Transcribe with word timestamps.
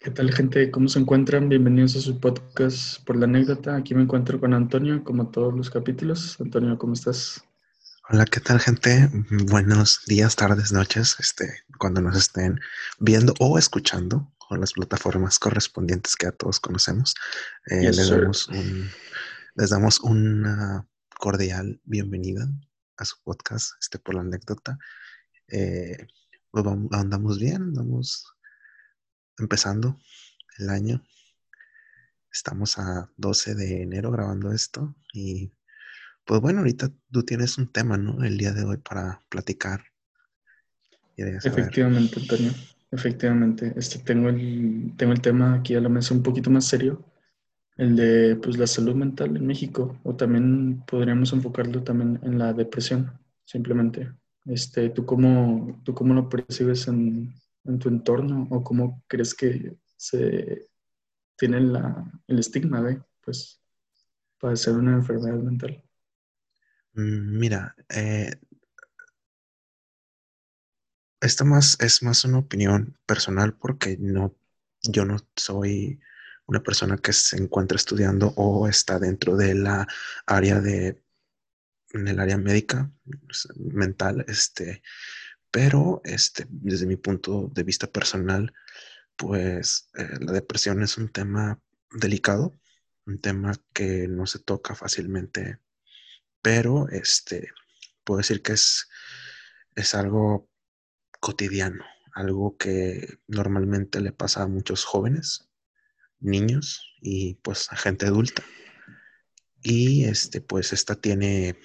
¿Qué 0.00 0.10
tal, 0.10 0.32
gente? 0.32 0.70
¿Cómo 0.70 0.88
se 0.88 0.98
encuentran? 1.00 1.48
Bienvenidos 1.48 1.96
a 1.96 2.00
su 2.00 2.20
podcast 2.20 3.04
por 3.04 3.16
la 3.16 3.24
anécdota. 3.24 3.76
Aquí 3.76 3.94
me 3.94 4.02
encuentro 4.02 4.38
con 4.38 4.54
Antonio, 4.54 5.02
como 5.02 5.28
todos 5.30 5.54
los 5.54 5.70
capítulos. 5.70 6.40
Antonio, 6.40 6.78
¿cómo 6.78 6.92
estás? 6.92 7.42
Hola, 8.08 8.24
¿qué 8.24 8.40
tal, 8.40 8.60
gente? 8.60 9.10
Buenos 9.48 10.02
días, 10.06 10.36
tardes, 10.36 10.72
noches, 10.72 11.16
este, 11.18 11.64
cuando 11.78 12.00
nos 12.00 12.16
estén 12.16 12.60
viendo 13.00 13.34
o 13.40 13.58
escuchando 13.58 14.32
con 14.38 14.60
las 14.60 14.72
plataformas 14.72 15.38
correspondientes 15.38 16.16
que 16.16 16.26
a 16.26 16.32
todos 16.32 16.60
conocemos. 16.60 17.14
Eh, 17.66 17.82
Yes, 17.82 17.96
les, 17.96 18.10
damos 18.10 18.48
un- 18.48 18.88
les 19.56 19.70
damos 19.70 20.00
una 20.00 20.86
cordial 21.18 21.80
bienvenida 21.84 22.48
a 22.96 23.04
su 23.04 23.16
podcast, 23.24 23.72
este, 23.80 23.98
por 23.98 24.14
la 24.14 24.22
anécdota. 24.22 24.78
Eh, 25.48 26.06
pues 26.50 26.64
andamos 26.92 27.38
bien, 27.38 27.62
andamos 27.62 28.24
empezando 29.40 29.98
el 30.58 30.70
año. 30.70 31.02
Estamos 32.32 32.78
a 32.78 33.10
12 33.16 33.54
de 33.54 33.82
enero 33.82 34.10
grabando 34.10 34.52
esto 34.52 34.94
y 35.12 35.52
pues 36.24 36.42
bueno, 36.42 36.58
ahorita 36.58 36.90
tú 37.10 37.22
tienes 37.22 37.56
un 37.56 37.72
tema, 37.72 37.96
¿no? 37.96 38.22
El 38.22 38.36
día 38.36 38.52
de 38.52 38.62
hoy 38.62 38.76
para 38.76 39.22
platicar. 39.30 39.82
Efectivamente, 41.16 42.20
Antonio. 42.20 42.52
Efectivamente. 42.90 43.72
Este, 43.76 43.98
tengo, 44.00 44.28
el, 44.28 44.92
tengo 44.96 45.12
el 45.14 45.22
tema 45.22 45.54
aquí 45.54 45.74
a 45.74 45.80
la 45.80 45.88
mesa 45.88 46.14
un 46.14 46.22
poquito 46.22 46.50
más 46.50 46.66
serio. 46.66 47.02
El 47.76 47.96
de 47.96 48.36
pues, 48.36 48.58
la 48.58 48.66
salud 48.66 48.94
mental 48.94 49.36
en 49.36 49.46
México. 49.46 49.98
O 50.04 50.16
también 50.16 50.84
podríamos 50.86 51.32
enfocarlo 51.32 51.82
también 51.82 52.20
en 52.22 52.38
la 52.38 52.52
depresión, 52.52 53.10
simplemente. 53.46 54.12
Este, 54.44 54.90
¿tú, 54.90 55.06
cómo, 55.06 55.80
¿Tú 55.82 55.94
cómo 55.94 56.12
lo 56.12 56.28
percibes 56.28 56.88
en, 56.88 57.32
en 57.68 57.78
tu 57.78 57.88
entorno? 57.88 58.48
¿O 58.50 58.64
cómo 58.64 59.04
crees 59.06 59.34
que 59.34 59.76
se 59.96 60.68
tiene 61.36 61.60
la, 61.60 62.10
el 62.26 62.38
estigma 62.38 62.82
de 62.82 63.00
pues, 63.24 63.60
padecer 64.40 64.74
una 64.74 64.94
enfermedad 64.94 65.38
mental? 65.38 65.84
Mm, 66.94 67.38
Mira, 67.38 67.76
eh, 67.88 68.32
esta 71.20 71.44
más 71.44 71.76
es 71.80 72.02
más 72.02 72.24
una 72.24 72.38
opinión 72.38 72.98
personal 73.06 73.54
porque 73.54 73.96
no, 74.00 74.34
yo 74.82 75.04
no 75.04 75.18
soy 75.36 76.00
una 76.46 76.62
persona 76.62 76.96
que 76.96 77.12
se 77.12 77.36
encuentra 77.36 77.76
estudiando 77.76 78.32
o 78.36 78.68
está 78.68 78.98
dentro 78.98 79.36
de 79.36 79.54
la 79.54 79.86
área 80.26 80.60
de, 80.60 81.02
en 81.90 82.08
el 82.08 82.20
área 82.20 82.38
médica, 82.38 82.90
mental, 83.56 84.24
este, 84.28 84.82
pero 85.50 86.00
este, 86.04 86.46
desde 86.48 86.86
mi 86.86 86.96
punto 86.96 87.50
de 87.52 87.62
vista 87.62 87.86
personal, 87.86 88.52
pues 89.16 89.90
eh, 89.94 90.18
la 90.20 90.32
depresión 90.32 90.82
es 90.82 90.98
un 90.98 91.08
tema 91.08 91.60
delicado, 91.92 92.58
un 93.06 93.20
tema 93.20 93.54
que 93.72 94.06
no 94.08 94.26
se 94.26 94.38
toca 94.38 94.74
fácilmente, 94.74 95.58
pero 96.42 96.88
este, 96.88 97.50
puedo 98.04 98.18
decir 98.18 98.42
que 98.42 98.52
es, 98.52 98.88
es 99.74 99.94
algo 99.94 100.48
cotidiano, 101.20 101.84
algo 102.14 102.56
que 102.56 103.18
normalmente 103.26 104.00
le 104.00 104.12
pasa 104.12 104.42
a 104.42 104.48
muchos 104.48 104.84
jóvenes, 104.84 105.48
niños 106.20 106.94
y 107.00 107.34
pues 107.36 107.72
a 107.72 107.76
gente 107.76 108.06
adulta. 108.06 108.42
Y 109.62 110.04
este, 110.04 110.40
pues 110.40 110.72
esta 110.72 110.94
tiene 110.94 111.58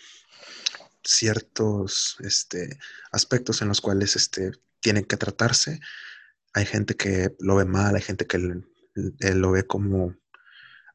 ciertos 1.04 2.18
este, 2.22 2.80
aspectos 3.12 3.62
en 3.62 3.70
los 3.70 3.82
cuales 3.82 4.16
este, 4.16 4.52
tienen 4.82 5.06
que 5.06 5.18
tratarse. 5.18 5.80
Hay 6.54 6.66
gente 6.66 6.96
que 6.96 7.36
lo 7.40 7.56
ve 7.58 7.66
mal, 7.66 7.96
hay 7.96 8.02
gente 8.02 8.28
que 8.28 8.38
l- 8.38 8.64
lo 9.36 9.52
ve 9.52 9.68
como 9.68 10.16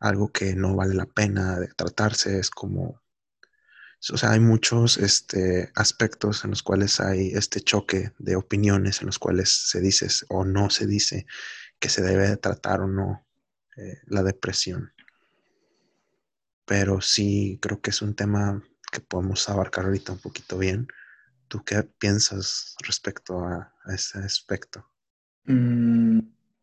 algo 0.00 0.32
que 0.32 0.54
no 0.54 0.76
vale 0.76 0.94
la 0.94 1.06
pena 1.06 1.58
de 1.60 1.68
tratarse, 1.68 2.38
es 2.40 2.50
como 2.50 3.00
o 4.12 4.16
sea, 4.16 4.30
hay 4.32 4.40
muchos 4.40 4.96
este, 4.96 5.70
aspectos 5.74 6.44
en 6.44 6.50
los 6.50 6.62
cuales 6.62 7.00
hay 7.00 7.30
este 7.30 7.60
choque 7.60 8.12
de 8.18 8.36
opiniones, 8.36 9.00
en 9.00 9.06
los 9.06 9.18
cuales 9.18 9.50
se 9.50 9.80
dice 9.80 10.06
o 10.28 10.44
no 10.44 10.70
se 10.70 10.86
dice 10.86 11.26
que 11.80 11.88
se 11.88 12.02
debe 12.02 12.28
de 12.28 12.36
tratar 12.36 12.80
o 12.80 12.86
no 12.86 13.26
eh, 13.76 13.98
la 14.06 14.22
depresión. 14.22 14.92
Pero 16.64 17.00
sí 17.00 17.58
creo 17.60 17.80
que 17.80 17.90
es 17.90 18.00
un 18.02 18.14
tema 18.14 18.62
que 18.90 19.00
podemos 19.00 19.48
abarcar 19.48 19.84
ahorita 19.84 20.12
un 20.12 20.18
poquito 20.18 20.58
bien. 20.58 20.88
¿Tú 21.48 21.62
qué 21.64 21.82
piensas 21.82 22.76
respecto 22.86 23.40
a, 23.40 23.72
a 23.84 23.94
ese 23.94 24.18
aspecto? 24.18 24.84
Mm, 25.44 26.20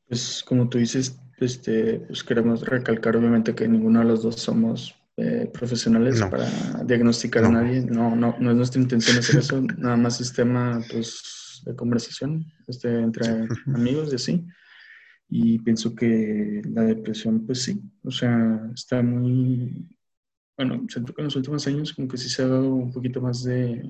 pues 0.08 0.44
como 0.48 0.70
tú 0.70 0.78
dices, 0.78 1.18
este, 1.38 2.00
pues 2.02 2.24
queremos 2.24 2.66
recalcar 2.66 3.18
obviamente 3.18 3.56
que 3.56 3.68
ninguno 3.68 4.00
de 4.00 4.06
los 4.06 4.24
dos 4.24 4.36
somos 4.36 4.96
eh, 5.18 5.50
profesionales 5.52 6.20
No. 6.20 6.30
para 6.30 6.48
diagnosticar 6.84 7.44
No. 7.44 7.50
a 7.50 7.52
nadie. 7.64 7.82
No, 7.82 8.16
no, 8.16 8.36
no 8.40 8.52
es 8.52 8.58
nuestra 8.58 8.82
intención 8.82 9.18
hacer 9.18 9.40
eso. 9.40 9.62
Nada 9.78 9.98
más 9.98 10.22
es 10.22 10.34
tema 10.34 10.82
pues, 10.92 11.64
de 11.66 11.76
conversación 11.76 12.46
este, 12.68 13.00
entre 13.00 13.48
amigos 13.74 14.12
y 14.12 14.16
así. 14.16 14.48
Y 15.28 15.60
pienso 15.60 15.96
que 15.96 16.62
la 16.66 16.84
depresión, 16.84 17.46
pues 17.48 17.64
sí, 17.64 17.82
o 18.04 18.12
sea, 18.12 18.62
está 18.76 19.02
muy, 19.02 19.90
bueno, 20.58 20.86
siento 20.90 21.14
que 21.14 21.22
en 21.22 21.26
los 21.26 21.36
últimos 21.36 21.68
años 21.68 21.94
como 21.94 22.08
que 22.08 22.18
sí 22.18 22.30
se 22.30 22.44
ha 22.44 22.48
dado 22.48 22.70
un 22.70 22.92
poquito 22.92 23.22
más 23.22 23.44
de 23.44 23.90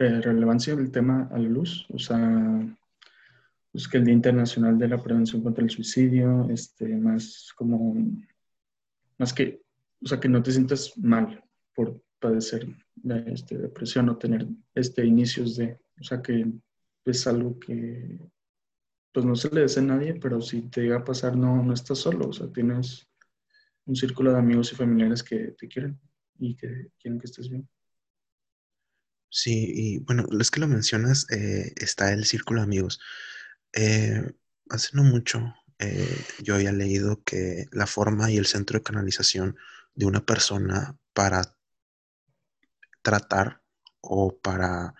eh, 0.00 0.20
relevancia 0.20 0.76
del 0.76 0.92
tema 0.92 1.28
a 1.32 1.38
la 1.38 1.48
luz. 1.48 1.86
O 1.90 1.98
sea, 1.98 2.76
pues 3.72 3.88
que 3.88 3.98
el 3.98 4.04
Día 4.04 4.14
Internacional 4.14 4.78
de 4.78 4.88
la 4.88 5.02
Prevención 5.02 5.42
contra 5.42 5.64
el 5.64 5.70
Suicidio, 5.70 6.48
este, 6.50 6.86
más 6.96 7.52
como, 7.56 7.96
más 9.18 9.32
que, 9.32 9.62
o 10.02 10.06
sea, 10.06 10.20
que 10.20 10.28
no 10.28 10.42
te 10.42 10.52
sientas 10.52 10.96
mal 10.96 11.42
por 11.74 12.00
padecer 12.20 12.68
de, 12.94 13.32
este, 13.32 13.58
depresión 13.58 14.08
o 14.08 14.16
tener 14.16 14.46
este, 14.74 15.04
inicios 15.04 15.56
de, 15.56 15.78
o 16.00 16.04
sea, 16.04 16.22
que 16.22 16.46
es 17.04 17.26
algo 17.26 17.58
que, 17.58 18.20
pues 19.12 19.26
no 19.26 19.34
se 19.34 19.50
le 19.50 19.62
desea 19.62 19.82
a 19.82 19.86
nadie, 19.86 20.14
pero 20.14 20.40
si 20.40 20.62
te 20.62 20.82
llega 20.82 20.98
a 20.98 21.04
pasar, 21.04 21.36
no, 21.36 21.62
no 21.62 21.72
estás 21.72 21.98
solo, 21.98 22.28
o 22.28 22.32
sea, 22.32 22.46
tienes 22.52 23.07
un 23.88 23.96
círculo 23.96 24.32
de 24.32 24.38
amigos 24.38 24.72
y 24.72 24.76
familiares 24.76 25.22
que 25.22 25.54
te 25.58 25.66
quieren 25.66 25.98
y 26.38 26.54
que 26.54 26.90
quieren 27.00 27.18
que 27.18 27.26
estés 27.26 27.48
bien. 27.48 27.68
Sí, 29.30 29.72
y 29.74 29.98
bueno, 29.98 30.26
es 30.38 30.50
que 30.50 30.60
lo 30.60 30.68
mencionas, 30.68 31.26
eh, 31.30 31.72
está 31.76 32.12
el 32.12 32.24
círculo 32.24 32.60
de 32.60 32.64
amigos. 32.64 33.00
Eh, 33.72 34.22
hace 34.70 34.90
no 34.94 35.04
mucho 35.04 35.54
eh, 35.78 36.24
yo 36.42 36.56
había 36.56 36.72
leído 36.72 37.22
que 37.22 37.66
la 37.72 37.86
forma 37.86 38.30
y 38.30 38.36
el 38.36 38.46
centro 38.46 38.78
de 38.78 38.82
canalización 38.82 39.56
de 39.94 40.06
una 40.06 40.24
persona 40.24 40.96
para 41.12 41.56
tratar 43.02 43.62
o 44.00 44.38
para 44.38 44.94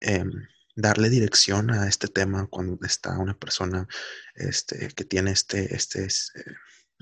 em, 0.00 0.30
darle 0.74 1.10
dirección 1.10 1.70
a 1.70 1.88
este 1.88 2.08
tema 2.08 2.46
cuando 2.46 2.78
está 2.86 3.18
una 3.18 3.38
persona 3.38 3.86
este, 4.34 4.88
que 4.88 5.04
tiene 5.04 5.32
este, 5.32 5.74
este, 5.74 6.04
es, 6.06 6.32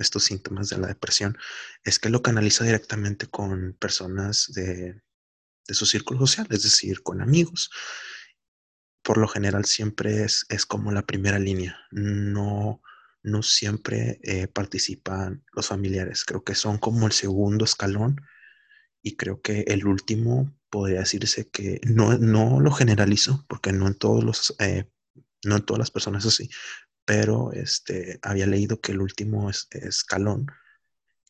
estos 0.01 0.25
síntomas 0.25 0.69
de 0.69 0.79
la 0.79 0.89
depresión, 0.89 1.39
es 1.85 1.99
que 1.99 2.11
lo 2.11 2.23
canaliza 2.23 2.65
directamente 2.65 3.27
con 3.27 3.77
personas 3.79 4.53
de, 4.55 5.01
de 5.67 5.75
su 5.75 5.87
círculo 5.87 6.21
social, 6.21 6.47
es 6.51 6.63
decir, 6.63 7.03
con 7.03 7.21
amigos 7.21 7.71
por 9.03 9.19
lo 9.19 9.29
general 9.29 9.65
siempre 9.65 10.25
es, 10.25 10.47
es 10.49 10.67
como 10.67 10.93
la 10.93 11.03
primera 11.03 11.39
línea. 11.39 11.79
No, 11.91 12.83
no 13.23 13.43
siempre 13.43 14.21
eh, 14.23 14.47
participan 14.49 15.45
los 15.53 15.69
familiares. 15.69 16.25
Creo 16.25 16.45
que 16.45 16.55
son 16.55 16.79
como 16.79 17.07
el 17.07 17.13
segundo 17.13 17.65
escalón 17.65 18.21
y 19.03 19.17
creo 19.17 19.41
que 19.41 19.63
el 19.63 19.87
último 19.87 20.55
podría 20.71 21.01
decirse 21.01 21.49
que 21.49 21.81
no, 21.85 22.19
no 22.19 22.61
lo 22.61 22.71
generalizo 22.71 23.45
porque 23.49 23.73
no 23.73 23.89
en 23.89 23.95
todos 23.95 24.23
los, 24.23 24.55
eh, 24.61 24.89
no 25.45 25.57
en 25.57 25.63
todas 25.63 25.79
las 25.79 25.91
personas 25.91 26.27
así, 26.27 26.49
pero 27.05 27.53
este, 27.53 28.19
había 28.23 28.47
leído 28.47 28.81
que 28.81 28.93
el 28.93 29.01
último 29.03 29.51
es- 29.51 29.69
escalón, 29.73 30.47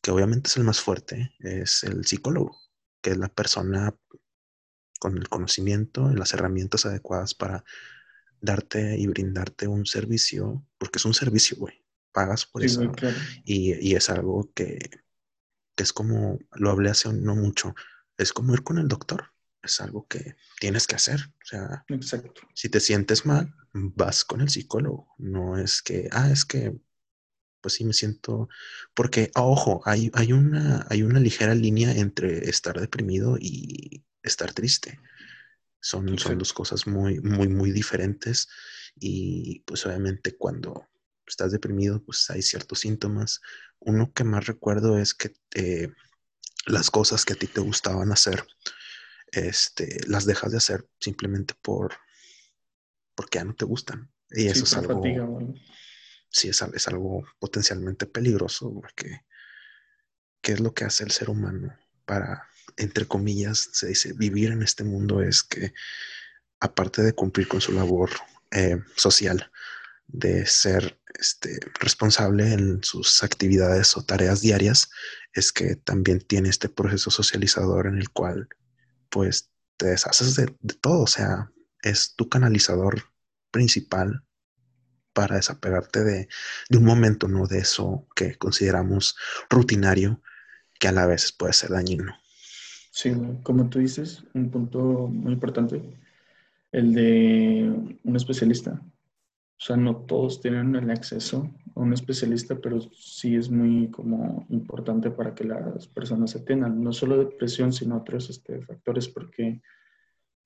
que 0.03 0.11
obviamente 0.13 0.49
es 0.51 0.57
el 0.59 0.65
más 0.65 0.81
fuerte, 0.81 1.35
es 1.41 1.85
el 1.85 2.07
psicólogo, 2.07 2.59
que 3.03 3.11
es 3.13 3.19
la 3.19 3.29
persona 3.29 3.95
con 4.99 5.17
el 5.17 5.29
conocimiento 5.29 6.11
y 6.11 6.17
las 6.17 6.35
herramientas 6.35 6.87
adecuadas 6.87 7.35
para 7.35 7.65
darte 8.41 8.99
y 8.99 9.07
brindarte 9.07 9.69
un 9.69 9.87
servicio, 9.87 10.67
porque 10.79 10.99
es 10.99 11.05
un 11.05 11.15
servicio, 11.15 11.57
güey, 11.59 11.85
pagas 12.13 12.47
por 12.47 12.63
Sí, 12.63 12.67
eso 12.67 12.93
claro. 12.93 13.17
y, 13.45 13.75
y 13.87 13.95
es 13.97 14.11
algo 14.11 14.51
que, 14.55 14.79
que 15.77 15.83
es 15.85 15.93
como, 15.93 16.39
lo 16.55 16.71
hablé 16.71 16.91
hace 16.91 17.13
no 17.13 17.37
mucho, 17.37 17.75
es 18.19 18.33
como 18.33 18.55
ir 18.55 18.63
con 18.63 18.79
el 18.79 18.89
doctor, 18.89 19.33
es 19.63 19.81
algo 19.81 20.07
que 20.07 20.37
tienes 20.59 20.87
que 20.87 20.97
hacer, 20.97 21.21
o 21.21 21.47
sea, 21.47 21.85
Exacto. 21.89 22.43
si 22.55 22.69
te 22.69 22.81
sientes 22.81 23.27
mal, 23.27 23.55
vas 23.73 24.25
con 24.25 24.41
el 24.41 24.49
psicólogo, 24.49 25.15
no 25.19 25.59
es 25.59 25.83
que, 25.83 26.09
ah, 26.13 26.31
es 26.31 26.45
que, 26.45 26.77
pues 27.61 27.75
sí 27.75 27.85
me 27.85 27.93
siento, 27.93 28.49
porque, 28.95 29.31
ah, 29.35 29.43
ojo, 29.43 29.83
hay, 29.85 30.11
hay, 30.15 30.33
una, 30.33 30.87
hay 30.89 31.03
una 31.03 31.21
ligera 31.21 31.55
línea 31.55 31.93
entre 31.93 32.49
estar 32.49 32.81
deprimido 32.81 33.37
y 33.39 34.05
estar 34.23 34.53
triste. 34.53 34.99
Son, 35.83 36.19
son 36.19 36.39
dos 36.39 36.53
cosas 36.53 36.87
muy, 36.87 37.21
muy, 37.21 37.49
muy 37.49 37.71
diferentes 37.71 38.49
y 38.97 39.61
pues 39.61 39.85
obviamente 39.87 40.37
cuando 40.37 40.87
estás 41.27 41.53
deprimido, 41.53 42.03
pues 42.05 42.29
hay 42.29 42.43
ciertos 42.43 42.81
síntomas. 42.81 43.41
Uno 43.79 44.13
que 44.13 44.25
más 44.25 44.47
recuerdo 44.47 44.99
es 44.99 45.15
que 45.15 45.33
eh, 45.55 45.93
las 46.67 46.91
cosas 46.91 47.25
que 47.25 47.33
a 47.33 47.37
ti 47.37 47.47
te 47.47 47.61
gustaban 47.61 48.13
hacer, 48.13 48.47
este, 49.33 50.01
las 50.07 50.27
dejas 50.27 50.53
de 50.53 50.59
hacer 50.59 50.89
simplemente 50.99 51.55
por 51.61 51.95
porque 53.15 53.39
ya 53.39 53.45
no 53.45 53.55
te 53.55 53.67
gustan. 53.67 54.11
Y 54.31 54.47
eso 54.47 54.65
es 54.65 54.73
algo. 54.75 55.03
Sí, 56.31 56.49
es, 56.49 56.63
es, 56.63 56.89
algo 56.89 57.25
potencialmente 57.39 58.07
peligroso, 58.07 58.73
porque 58.73 59.27
¿qué 60.41 60.53
es 60.53 60.61
lo 60.61 60.73
que 60.73 60.85
hace 60.85 61.05
el 61.05 61.11
ser 61.11 61.29
humano 61.29 61.77
para, 62.07 62.49
entre 62.77 63.07
comillas, 63.07 63.69
se 63.73 63.89
dice, 63.89 64.13
vivir 64.15 64.53
en 64.53 64.63
este 64.63 64.85
mundo? 64.85 65.21
Es 65.23 65.43
que, 65.43 65.75
aparte 66.61 67.03
de 67.03 67.13
cumplir 67.13 67.49
con 67.49 67.61
su 67.61 67.73
labor 67.73 68.11
eh, 68.53 68.81
social, 68.97 69.51
de 70.07 70.47
ser 70.47 70.99
este, 71.19 71.59
responsable 71.79 72.53
en 72.53 72.83
sus 72.83 73.23
actividades 73.23 73.97
o 73.97 74.05
tareas 74.05 74.41
diarias, 74.41 74.89
es 75.33 75.53
que 75.53 75.77
también 75.77 76.21
tiene 76.21 76.49
este 76.49 76.69
proceso 76.69 77.11
socializador 77.11 77.87
en 77.87 77.99
el 77.99 78.11
cual 78.11 78.49
pues 79.11 79.51
te 79.77 79.89
deshaces 79.89 80.37
de, 80.37 80.47
todo, 80.81 81.03
o 81.03 81.07
sea, 81.07 81.51
es 81.83 82.15
tu 82.17 82.29
canalizador 82.29 83.03
principal 83.51 84.25
para 85.13 85.37
desapegarte 85.37 86.05
de, 86.05 86.29
de, 86.69 86.79
un 86.79 86.85
momento, 86.85 87.29
¿no? 87.29 87.47
De 87.47 87.59
eso 87.59 88.07
que 88.15 88.37
consideramos 88.37 89.17
rutinario, 89.49 90.23
que 90.79 90.89
a 90.89 90.93
la 90.93 91.07
vez 91.07 91.33
puede 91.33 91.53
ser 91.53 91.71
dañino. 91.71 92.15
Sí, 92.93 93.13
como 93.43 93.69
tú 93.69 93.79
dices, 93.79 94.25
un 94.35 94.51
punto 94.51 95.09
muy 95.09 95.33
importante, 95.33 95.83
el 96.73 96.93
de 96.93 97.99
un 98.05 98.17
especialista. 98.17 98.81
O 99.61 99.63
sea, 99.63 99.77
no 99.77 99.95
todos 100.07 100.41
tienen 100.41 100.75
el 100.75 100.91
acceso 100.91 101.55
a 101.75 101.81
un 101.81 101.93
especialista, 101.93 102.59
pero 102.59 102.81
sí 102.81 103.37
es 103.37 103.51
muy 103.51 103.91
como 103.91 104.47
importante 104.49 105.11
para 105.11 105.35
que 105.35 105.45
las 105.45 105.87
personas 105.87 106.31
se 106.31 106.41
tengan, 106.41 106.83
no 106.83 106.95
solo 106.95 107.19
depresión, 107.19 107.71
sino 107.71 107.99
otros 107.99 108.31
este, 108.31 108.63
factores, 108.63 109.07
porque 109.09 109.61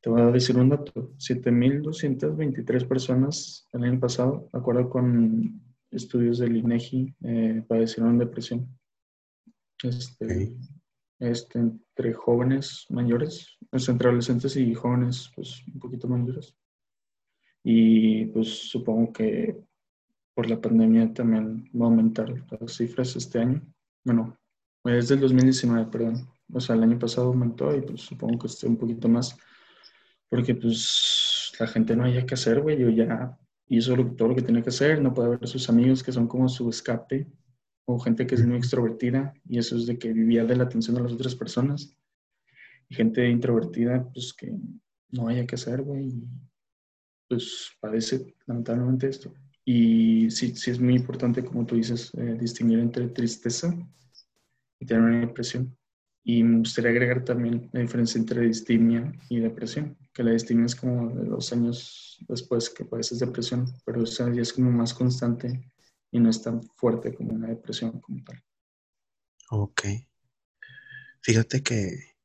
te 0.01 0.11
voy 0.11 0.21
a 0.21 0.33
decir 0.33 0.57
un 0.57 0.69
dato, 0.69 1.13
7.223 1.17 2.89
personas 2.89 3.69
el 3.73 3.85
año 3.85 4.01
pasado, 4.01 4.49
de 4.53 4.59
acuerdo 4.59 4.91
con 4.91 5.63
estudios 5.93 6.39
del 6.39 6.57
INEGI, 6.57 7.15
eh, 7.23 7.65
padecieron 7.69 8.19
depresión. 8.19 8.67
Este, 9.81 10.57
este, 11.21 11.59
entre 11.61 12.15
jóvenes 12.15 12.87
mayores, 12.91 13.47
entre 13.71 14.09
adolescentes 14.09 14.57
y 14.57 14.75
jóvenes 14.75 15.31
pues 15.37 15.63
un 15.73 15.79
poquito 15.79 16.09
mayores. 16.09 16.57
Y 17.67 18.27
pues 18.27 18.69
supongo 18.69 19.11
que 19.11 19.57
por 20.35 20.51
la 20.51 20.61
pandemia 20.61 21.15
también 21.15 21.71
va 21.75 21.87
a 21.87 21.89
aumentar 21.89 22.45
las 22.61 22.77
cifras 22.77 23.17
este 23.17 23.39
año. 23.39 23.63
Bueno, 24.05 24.37
es 24.85 25.09
del 25.09 25.21
2019, 25.21 25.91
perdón. 25.91 26.29
O 26.53 26.61
sea, 26.61 26.77
el 26.77 26.83
año 26.83 26.99
pasado 26.99 27.29
aumentó 27.29 27.75
y 27.75 27.81
pues 27.81 28.03
supongo 28.03 28.41
que 28.41 28.49
esté 28.49 28.67
un 28.67 28.77
poquito 28.77 29.09
más. 29.09 29.35
Porque 30.29 30.55
pues 30.55 31.53
la 31.59 31.67
gente 31.67 31.97
no 31.97 32.05
haya 32.05 32.27
que 32.27 32.35
hacer, 32.35 32.61
güey. 32.61 32.79
Yo 32.79 32.91
ya 32.91 33.39
hizo 33.69 33.97
todo 34.15 34.29
lo 34.29 34.35
que 34.35 34.43
tiene 34.43 34.63
que 34.63 34.69
hacer. 34.69 35.01
No 35.01 35.15
puede 35.15 35.31
ver 35.31 35.39
a 35.43 35.47
sus 35.47 35.67
amigos 35.71 36.03
que 36.03 36.13
son 36.13 36.29
como 36.29 36.51
su 36.51 36.69
escape. 36.69 37.27
O 37.87 37.99
gente 37.99 38.27
que 38.27 38.35
es 38.35 38.47
muy 38.47 38.59
extrovertida. 38.59 39.33
Y 39.49 39.59
eso 39.59 39.77
es 39.77 39.87
de 39.87 39.99
que 39.99 40.13
vivía 40.13 40.45
de 40.45 40.57
la 40.57 40.65
atención 40.65 40.97
de 40.97 41.03
las 41.03 41.13
otras 41.13 41.35
personas. 41.35 41.97
Y 42.91 42.95
gente 42.95 43.27
introvertida, 43.27 44.07
pues 44.13 44.35
que 44.35 44.53
no 45.09 45.29
haya 45.29 45.47
que 45.47 45.55
hacer, 45.55 45.81
güey 45.81 46.13
pues 47.29 47.73
padece 47.81 48.35
lamentablemente 48.47 49.09
esto. 49.09 49.33
Y 49.65 50.31
sí, 50.31 50.55
sí 50.55 50.71
es 50.71 50.81
muy 50.81 50.95
importante, 50.95 51.45
como 51.45 51.65
tú 51.65 51.77
dices, 51.77 52.13
eh, 52.15 52.37
distinguir 52.39 52.81
entre 52.81 53.09
tristeza 53.09 53.75
y 54.79 54.87
tener 54.87 55.03
una 55.03 55.21
depresión. 55.21 55.77
Y 56.23 56.43
me 56.43 56.59
gustaría 56.59 56.91
agregar 56.91 57.25
también 57.25 57.69
la 57.73 57.81
diferencia 57.81 58.19
entre 58.19 58.43
distimia 58.43 59.13
y 59.29 59.41
depresión, 59.41 59.97
que 60.13 60.23
la 60.23 60.33
distimia 60.33 60.67
es 60.67 60.75
como 60.75 61.15
de 61.15 61.25
dos 61.25 61.53
años 61.53 62.19
después 62.29 62.71
que 62.71 62.85
padeces 62.85 63.19
depresión, 63.19 63.67
pero 63.85 64.03
esa 64.03 64.33
ya 64.33 64.43
es 64.43 64.53
como 64.53 64.71
más 64.71 64.95
constante 64.95 65.71
y 66.11 66.21
no 66.21 66.31
es 66.31 66.43
tan 66.43 66.63
fuerte 66.77 67.15
como 67.15 67.33
una 67.33 67.49
depresión 67.49 68.01
como 68.01 68.23
tal. 68.25 68.43
Ok. 69.51 69.83
Fíjate 71.21 71.63
que 71.63 72.17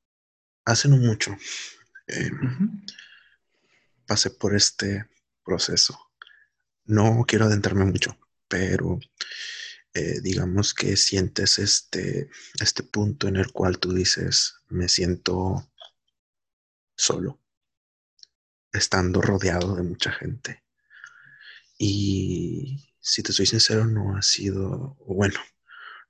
hace 0.66 0.88
no 0.88 0.98
mucho, 0.98 1.36
eh, 2.08 2.32
pasé 4.10 4.32
por 4.32 4.56
este 4.56 5.08
proceso. 5.46 6.12
No 6.86 7.24
quiero 7.28 7.46
adentrarme 7.46 7.86
mucho, 7.86 8.18
pero 8.48 9.00
eh, 9.94 10.20
digamos 10.22 10.74
que 10.74 10.98
sientes 10.98 11.60
este, 11.60 12.28
este 12.60 12.82
punto 12.82 13.28
en 13.28 13.36
el 13.36 13.52
cual 13.52 13.78
tú 13.78 13.94
dices, 13.94 14.56
me 14.68 14.90
siento 14.90 15.72
solo, 16.96 17.40
estando 18.74 19.22
rodeado 19.22 19.76
de 19.76 19.84
mucha 19.84 20.12
gente. 20.12 20.64
Y 21.78 22.92
si 23.00 23.22
te 23.22 23.32
soy 23.32 23.46
sincero, 23.46 23.86
no 23.86 24.18
ha 24.18 24.24
sido, 24.24 24.98
bueno, 25.06 25.40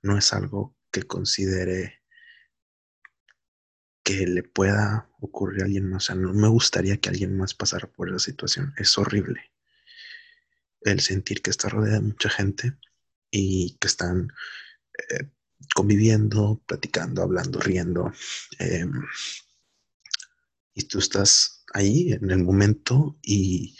no 0.00 0.16
es 0.16 0.32
algo 0.32 0.74
que 0.90 1.02
considere 1.02 1.99
que 4.10 4.26
le 4.26 4.42
pueda 4.42 5.08
ocurrir 5.20 5.62
a 5.62 5.64
alguien 5.66 5.88
más. 5.88 6.04
O 6.04 6.06
sea, 6.06 6.16
no 6.16 6.32
me 6.32 6.48
gustaría 6.48 6.96
que 6.96 7.08
alguien 7.08 7.36
más 7.36 7.54
pasara 7.54 7.86
por 7.86 8.08
esa 8.08 8.18
situación. 8.18 8.74
Es 8.76 8.98
horrible 8.98 9.40
el 10.82 11.00
sentir 11.00 11.42
que 11.42 11.50
está 11.50 11.68
rodeada 11.68 12.00
de 12.00 12.06
mucha 12.06 12.28
gente 12.28 12.76
y 13.30 13.76
que 13.78 13.86
están 13.86 14.32
eh, 15.10 15.28
conviviendo, 15.74 16.60
platicando, 16.66 17.22
hablando, 17.22 17.60
riendo. 17.60 18.12
Em, 18.58 18.92
y 20.74 20.84
tú 20.84 20.98
estás 20.98 21.64
ahí 21.72 22.12
en 22.12 22.30
el 22.30 22.42
momento 22.42 23.18
y 23.22 23.76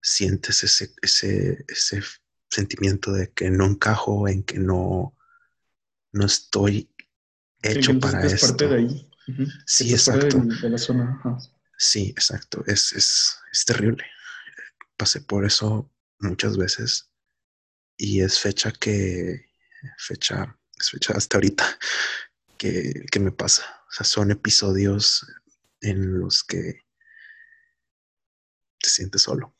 sientes 0.00 0.64
ese, 0.64 0.94
ese, 1.02 1.64
ese 1.68 2.02
sentimiento 2.48 3.12
de 3.12 3.32
que 3.32 3.50
no 3.50 3.66
encajo, 3.66 4.28
en 4.28 4.44
que 4.44 4.58
no, 4.58 5.14
no 6.12 6.24
estoy 6.24 6.88
hecho 7.60 7.98
para 7.98 8.24
esto. 8.24 8.68
de 8.68 8.76
ahí. 8.76 9.10
Sí, 9.66 9.92
exacto. 9.92 10.42
Sí, 11.78 12.10
exacto. 12.10 12.64
Es, 12.66 12.92
es, 12.92 13.36
es 13.52 13.64
terrible. 13.64 14.04
Pasé 14.96 15.20
por 15.20 15.44
eso 15.44 15.92
muchas 16.20 16.56
veces 16.56 17.10
y 17.96 18.20
es 18.20 18.38
fecha 18.38 18.72
que, 18.72 19.46
fecha, 19.98 20.56
es 20.78 20.90
fecha 20.90 21.14
hasta 21.14 21.36
ahorita 21.36 21.78
que, 22.56 23.04
que 23.10 23.20
me 23.20 23.32
pasa. 23.32 23.64
O 23.88 23.92
sea, 23.92 24.06
son 24.06 24.30
episodios 24.30 25.26
en 25.80 26.20
los 26.20 26.42
que 26.44 26.86
te 28.78 28.88
sientes 28.88 29.22
solo. 29.22 29.54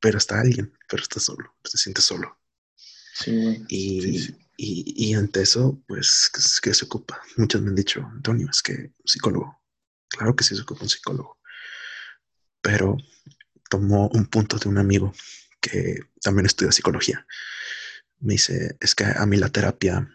Pero 0.00 0.18
está 0.18 0.40
alguien, 0.40 0.76
pero 0.88 1.02
estás 1.02 1.24
solo, 1.24 1.56
te 1.62 1.78
sientes 1.78 2.04
solo. 2.04 2.38
Sí, 3.14 3.64
y, 3.68 4.43
y, 4.56 5.14
ante 5.14 5.42
eso, 5.42 5.82
pues, 5.86 6.30
¿qué, 6.62 6.72
se 6.74 6.84
ocupa? 6.84 7.20
Muchos 7.36 7.60
me 7.62 7.70
han 7.70 7.74
dicho, 7.74 8.00
Antonio, 8.12 8.48
es 8.50 8.62
que 8.62 8.92
psicólogo. 9.04 9.60
Claro 10.08 10.36
que 10.36 10.44
sí 10.44 10.54
se 10.54 10.62
ocupa 10.62 10.82
un 10.82 10.88
psicólogo. 10.88 11.38
Pero 12.60 12.96
tomó 13.68 14.08
un 14.08 14.26
punto 14.26 14.58
de 14.58 14.68
un 14.68 14.78
amigo 14.78 15.12
que 15.60 15.98
también 16.22 16.46
estudia 16.46 16.72
psicología. 16.72 17.26
Me 18.20 18.34
dice, 18.34 18.76
es 18.80 18.94
que 18.94 19.04
a 19.04 19.26
mí 19.26 19.36
la 19.36 19.48
terapia 19.48 20.08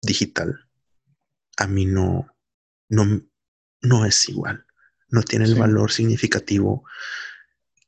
digital, 0.00 0.68
a 1.56 1.66
mí 1.66 1.84
no, 1.84 2.26
no, 2.88 3.20
no 3.82 4.04
es 4.06 4.28
igual. 4.28 4.64
No 5.08 5.22
tiene 5.22 5.46
el 5.46 5.56
valor 5.56 5.90
significativo 5.90 6.84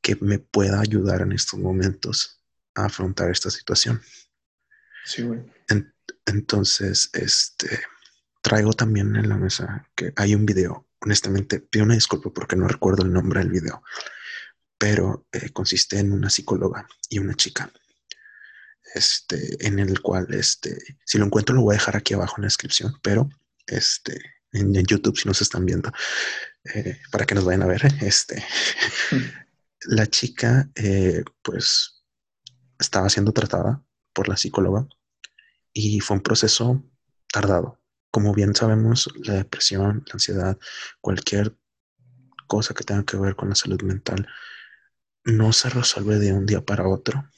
que 0.00 0.16
me 0.16 0.38
pueda 0.38 0.80
ayudar 0.80 1.22
en 1.22 1.32
estos 1.32 1.60
momentos 1.60 2.42
a 2.74 2.86
afrontar 2.86 3.30
esta 3.30 3.50
situación. 3.50 4.00
Sí, 5.04 5.22
güey. 5.22 5.40
entonces, 6.26 7.10
este, 7.12 7.80
traigo 8.40 8.72
también 8.72 9.14
en 9.16 9.28
la 9.28 9.36
mesa 9.36 9.88
que 9.94 10.12
hay 10.16 10.34
un 10.34 10.46
video. 10.46 10.86
Honestamente, 11.00 11.60
pido 11.60 11.84
una 11.84 11.94
disculpa 11.94 12.30
porque 12.30 12.56
no 12.56 12.68
recuerdo 12.68 13.04
el 13.04 13.12
nombre 13.12 13.40
del 13.40 13.50
video, 13.50 13.82
pero 14.78 15.26
eh, 15.32 15.50
consiste 15.50 15.98
en 15.98 16.12
una 16.12 16.30
psicóloga 16.30 16.86
y 17.08 17.18
una 17.18 17.34
chica. 17.34 17.70
Este, 18.94 19.66
en 19.66 19.78
el 19.78 20.00
cual, 20.00 20.26
este, 20.34 20.76
si 21.04 21.18
lo 21.18 21.24
encuentro, 21.24 21.54
lo 21.54 21.62
voy 21.62 21.74
a 21.74 21.78
dejar 21.78 21.96
aquí 21.96 22.14
abajo 22.14 22.34
en 22.36 22.42
la 22.42 22.46
descripción, 22.46 22.94
pero 23.02 23.28
este, 23.66 24.20
en, 24.52 24.74
YouTube, 24.84 25.16
si 25.16 25.28
nos 25.28 25.40
están 25.40 25.64
viendo, 25.64 25.92
eh, 26.74 27.00
para 27.12 27.24
que 27.24 27.34
nos 27.34 27.44
vayan 27.44 27.62
a 27.62 27.66
ver, 27.66 27.82
este, 28.02 28.44
la 29.82 30.06
chica, 30.06 30.68
eh, 30.74 31.22
pues, 31.42 32.02
estaba 32.78 33.08
siendo 33.08 33.32
tratada 33.32 33.84
por 34.12 34.28
la 34.28 34.36
psicóloga 34.36 34.86
y 35.72 36.00
fue 36.00 36.16
un 36.16 36.22
proceso 36.22 36.82
tardado. 37.32 37.80
Como 38.10 38.34
bien 38.34 38.54
sabemos, 38.54 39.08
la 39.24 39.34
depresión, 39.34 40.04
la 40.06 40.14
ansiedad, 40.14 40.58
cualquier 41.00 41.56
cosa 42.46 42.74
que 42.74 42.84
tenga 42.84 43.04
que 43.04 43.16
ver 43.16 43.36
con 43.36 43.48
la 43.48 43.54
salud 43.54 43.80
mental 43.82 44.26
no 45.24 45.52
se 45.52 45.68
resuelve 45.68 46.18
de 46.18 46.32
un 46.32 46.46
día 46.46 46.64
para 46.64 46.88
otro. 46.88 47.28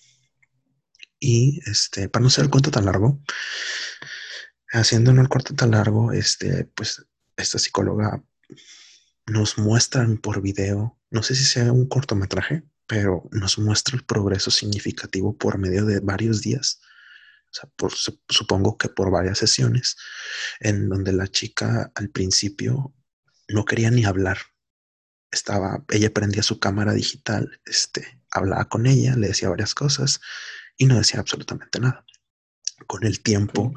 Y 1.18 1.60
este, 1.70 2.08
para 2.08 2.22
no 2.22 2.30
ser 2.30 2.44
el 2.44 2.50
cuento 2.50 2.70
tan 2.70 2.86
largo, 2.86 3.20
haciendo 4.72 5.10
el 5.10 5.28
corto 5.28 5.54
tan 5.54 5.72
largo, 5.72 6.12
este, 6.12 6.64
pues 6.64 7.04
esta 7.36 7.58
psicóloga 7.58 8.22
nos 9.26 9.58
muestra 9.58 10.06
por 10.20 10.40
video, 10.42 10.98
no 11.10 11.22
sé 11.22 11.34
si 11.34 11.44
sea 11.44 11.70
un 11.72 11.88
cortometraje, 11.88 12.64
pero 12.92 13.26
nos 13.30 13.56
muestra 13.56 13.96
el 13.96 14.04
progreso 14.04 14.50
significativo 14.50 15.34
por 15.34 15.56
medio 15.56 15.86
de 15.86 16.00
varios 16.00 16.42
días. 16.42 16.78
O 17.50 17.54
sea, 17.54 17.70
por, 17.74 17.90
supongo 18.28 18.76
que 18.76 18.90
por 18.90 19.10
varias 19.10 19.38
sesiones, 19.38 19.96
en 20.60 20.90
donde 20.90 21.14
la 21.14 21.26
chica 21.26 21.90
al 21.94 22.10
principio 22.10 22.94
no 23.48 23.64
quería 23.64 23.90
ni 23.90 24.04
hablar. 24.04 24.36
Estaba, 25.30 25.82
ella 25.88 26.12
prendía 26.12 26.42
su 26.42 26.60
cámara 26.60 26.92
digital, 26.92 27.62
este, 27.64 28.20
hablaba 28.30 28.68
con 28.68 28.84
ella, 28.84 29.16
le 29.16 29.28
decía 29.28 29.48
varias 29.48 29.74
cosas 29.74 30.20
y 30.76 30.84
no 30.84 30.98
decía 30.98 31.20
absolutamente 31.20 31.80
nada. 31.80 32.04
Con 32.86 33.06
el 33.06 33.22
tiempo 33.22 33.72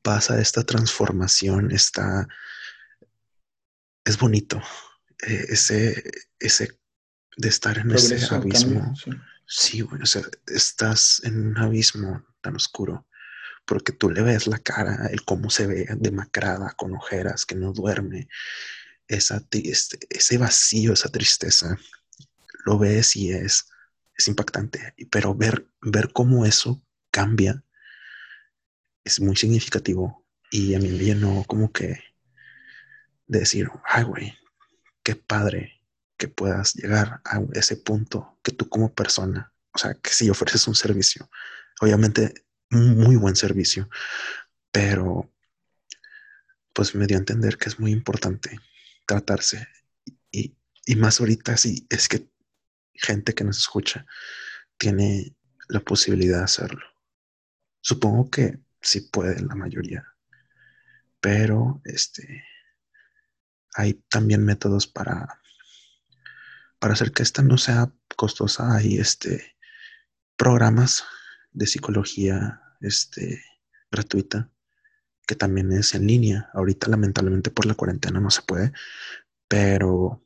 pasa 0.00 0.40
esta 0.40 0.64
transformación, 0.64 1.70
está, 1.70 2.28
es 4.06 4.18
bonito, 4.18 4.62
eh, 5.28 5.48
ese, 5.50 6.02
ese 6.38 6.78
de 7.36 7.48
estar 7.48 7.78
en 7.78 7.90
ese 7.90 8.34
abismo. 8.34 8.94
sí, 9.46 9.82
o 9.82 10.06
sea, 10.06 10.22
estás 10.46 11.20
en 11.24 11.48
un 11.48 11.58
abismo 11.58 12.24
tan 12.40 12.56
oscuro 12.56 13.06
porque 13.64 13.92
tú 13.92 14.10
le 14.10 14.22
ves 14.22 14.46
la 14.46 14.58
cara, 14.58 15.06
el 15.10 15.24
cómo 15.24 15.50
se 15.50 15.66
ve 15.66 15.86
demacrada, 15.96 16.74
con 16.76 16.94
ojeras, 16.94 17.46
que 17.46 17.54
no 17.54 17.72
duerme, 17.72 18.28
esa, 19.08 19.42
este, 19.50 19.98
ese 20.10 20.38
vacío, 20.38 20.92
esa 20.92 21.08
tristeza, 21.08 21.78
lo 22.64 22.78
ves 22.78 23.16
y 23.16 23.32
es, 23.32 23.68
es 24.16 24.28
impactante. 24.28 24.94
Pero 25.10 25.34
ver, 25.34 25.66
ver 25.80 26.12
cómo 26.12 26.44
eso 26.44 26.82
cambia 27.10 27.62
es 29.04 29.20
muy 29.20 29.36
significativo 29.36 30.26
y 30.50 30.74
a 30.74 30.78
mí 30.78 30.88
me 30.88 31.04
llenó 31.04 31.44
como 31.46 31.72
que 31.72 32.02
de 33.26 33.40
decir, 33.40 33.68
ay, 33.84 34.04
güey, 34.04 34.34
qué 35.02 35.14
padre 35.14 35.83
puedas 36.28 36.74
llegar 36.74 37.20
a 37.24 37.40
ese 37.54 37.76
punto 37.76 38.38
que 38.42 38.52
tú 38.52 38.68
como 38.68 38.94
persona, 38.94 39.52
o 39.72 39.78
sea, 39.78 39.94
que 39.94 40.10
si 40.10 40.30
ofreces 40.30 40.66
un 40.68 40.74
servicio, 40.74 41.30
obviamente 41.80 42.46
muy 42.70 43.16
buen 43.16 43.36
servicio, 43.36 43.88
pero 44.70 45.30
pues 46.72 46.94
me 46.94 47.06
dio 47.06 47.16
a 47.16 47.20
entender 47.20 47.56
que 47.56 47.68
es 47.68 47.78
muy 47.78 47.92
importante 47.92 48.58
tratarse 49.06 49.68
y, 50.30 50.56
y 50.84 50.96
más 50.96 51.20
ahorita 51.20 51.56
si 51.56 51.86
es 51.88 52.08
que 52.08 52.28
gente 52.94 53.34
que 53.34 53.44
nos 53.44 53.58
escucha 53.58 54.06
tiene 54.76 55.36
la 55.68 55.80
posibilidad 55.80 56.38
de 56.38 56.44
hacerlo. 56.44 56.84
Supongo 57.80 58.30
que 58.30 58.58
sí 58.80 59.02
puede 59.02 59.40
la 59.42 59.54
mayoría, 59.54 60.06
pero 61.20 61.80
este 61.84 62.44
hay 63.74 63.94
también 64.08 64.44
métodos 64.44 64.86
para 64.86 65.40
para 66.84 66.92
hacer 66.92 67.12
que 67.12 67.22
esta 67.22 67.40
no 67.40 67.56
sea 67.56 67.90
costosa, 68.14 68.76
hay 68.76 68.98
este, 68.98 69.56
programas 70.36 71.02
de 71.50 71.66
psicología 71.66 72.60
este, 72.82 73.42
gratuita 73.90 74.50
que 75.26 75.34
también 75.34 75.72
es 75.72 75.94
en 75.94 76.06
línea. 76.06 76.50
Ahorita 76.52 76.90
lamentablemente 76.90 77.50
por 77.50 77.64
la 77.64 77.72
cuarentena 77.72 78.20
no 78.20 78.30
se 78.30 78.42
puede, 78.42 78.74
pero 79.48 80.22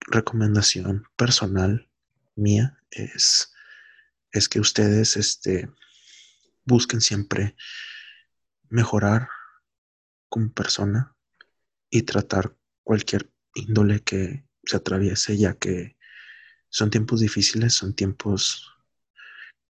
recomendación 0.00 1.04
personal 1.14 1.90
mía 2.34 2.78
es, 2.90 3.52
es 4.32 4.48
que 4.48 4.60
ustedes 4.60 5.18
este, 5.18 5.70
busquen 6.64 7.02
siempre 7.02 7.54
mejorar 8.70 9.28
como 10.30 10.50
persona 10.54 11.14
y 11.90 12.00
tratar 12.00 12.56
cualquier 12.82 13.30
índole 13.54 14.00
que, 14.00 14.48
se 14.64 14.76
atraviese, 14.76 15.36
ya 15.36 15.54
que 15.54 15.96
son 16.68 16.90
tiempos 16.90 17.20
difíciles, 17.20 17.74
son 17.74 17.94
tiempos 17.94 18.72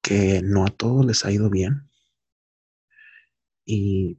que 0.03 0.41
no 0.43 0.65
a 0.65 0.69
todos 0.69 1.05
les 1.07 1.25
ha 1.25 1.31
ido 1.31 1.51
bien. 1.51 1.89
Y 3.65 4.19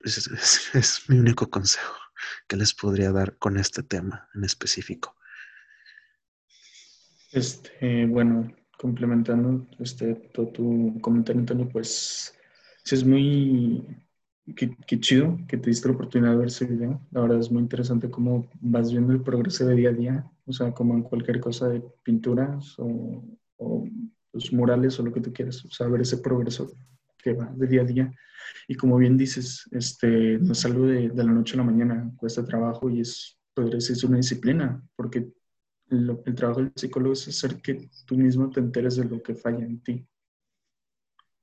es, 0.00 0.28
es, 0.74 1.08
mi 1.08 1.18
único 1.18 1.50
consejo 1.50 1.96
que 2.48 2.56
les 2.56 2.74
podría 2.74 3.12
dar 3.12 3.36
con 3.38 3.56
este 3.56 3.82
tema 3.82 4.28
en 4.34 4.44
específico. 4.44 5.16
Este, 7.32 8.06
bueno, 8.06 8.54
complementando 8.78 9.66
este, 9.78 10.14
todo 10.34 10.48
tu 10.48 10.98
comentario, 11.00 11.40
Antonio, 11.40 11.68
pues 11.68 12.34
es 12.90 13.04
muy 13.04 13.86
Qué, 14.56 14.98
chido 14.98 15.38
que 15.46 15.56
te 15.56 15.70
diste 15.70 15.88
la 15.88 15.94
oportunidad 15.94 16.32
de 16.32 16.36
ver 16.36 16.48
ese 16.48 16.66
video. 16.66 17.00
La 17.12 17.20
verdad 17.20 17.38
es 17.38 17.50
muy 17.50 17.62
interesante 17.62 18.10
cómo 18.10 18.50
vas 18.60 18.90
viendo 18.90 19.12
el 19.12 19.22
progreso 19.22 19.64
de 19.66 19.76
día 19.76 19.90
a 19.90 19.92
día, 19.92 20.30
o 20.46 20.52
sea, 20.52 20.72
como 20.72 20.94
en 20.94 21.02
cualquier 21.02 21.38
cosa 21.38 21.68
de 21.68 21.80
pinturas 22.02 22.76
o, 22.78 23.22
o 23.58 23.84
los 24.32 24.52
murales 24.52 24.98
o 24.98 25.04
lo 25.04 25.12
que 25.12 25.20
tú 25.20 25.32
quieras, 25.32 25.64
o 25.64 25.70
sea, 25.70 25.86
ver 25.86 26.00
ese 26.00 26.18
progreso 26.18 26.72
que 27.18 27.34
va 27.34 27.52
de 27.54 27.66
día 27.68 27.82
a 27.82 27.84
día. 27.84 28.12
Y 28.66 28.74
como 28.74 28.96
bien 28.96 29.16
dices, 29.16 29.68
este, 29.70 30.38
no 30.38 30.52
es 30.52 30.64
algo 30.64 30.86
de, 30.86 31.10
de 31.10 31.24
la 31.24 31.32
noche 31.32 31.54
a 31.54 31.58
la 31.58 31.64
mañana, 31.64 32.12
cuesta 32.16 32.44
trabajo 32.44 32.90
y 32.90 33.00
es, 33.00 33.38
podría 33.54 33.76
decir, 33.76 33.96
una 34.08 34.16
disciplina, 34.16 34.82
porque 34.96 35.30
el, 35.88 36.18
el 36.26 36.34
trabajo 36.34 36.62
del 36.62 36.72
psicólogo 36.74 37.12
es 37.12 37.28
hacer 37.28 37.62
que 37.62 37.88
tú 38.06 38.16
mismo 38.16 38.50
te 38.50 38.58
enteres 38.58 38.96
de 38.96 39.04
lo 39.04 39.22
que 39.22 39.36
falla 39.36 39.64
en 39.64 39.80
ti. 39.82 40.04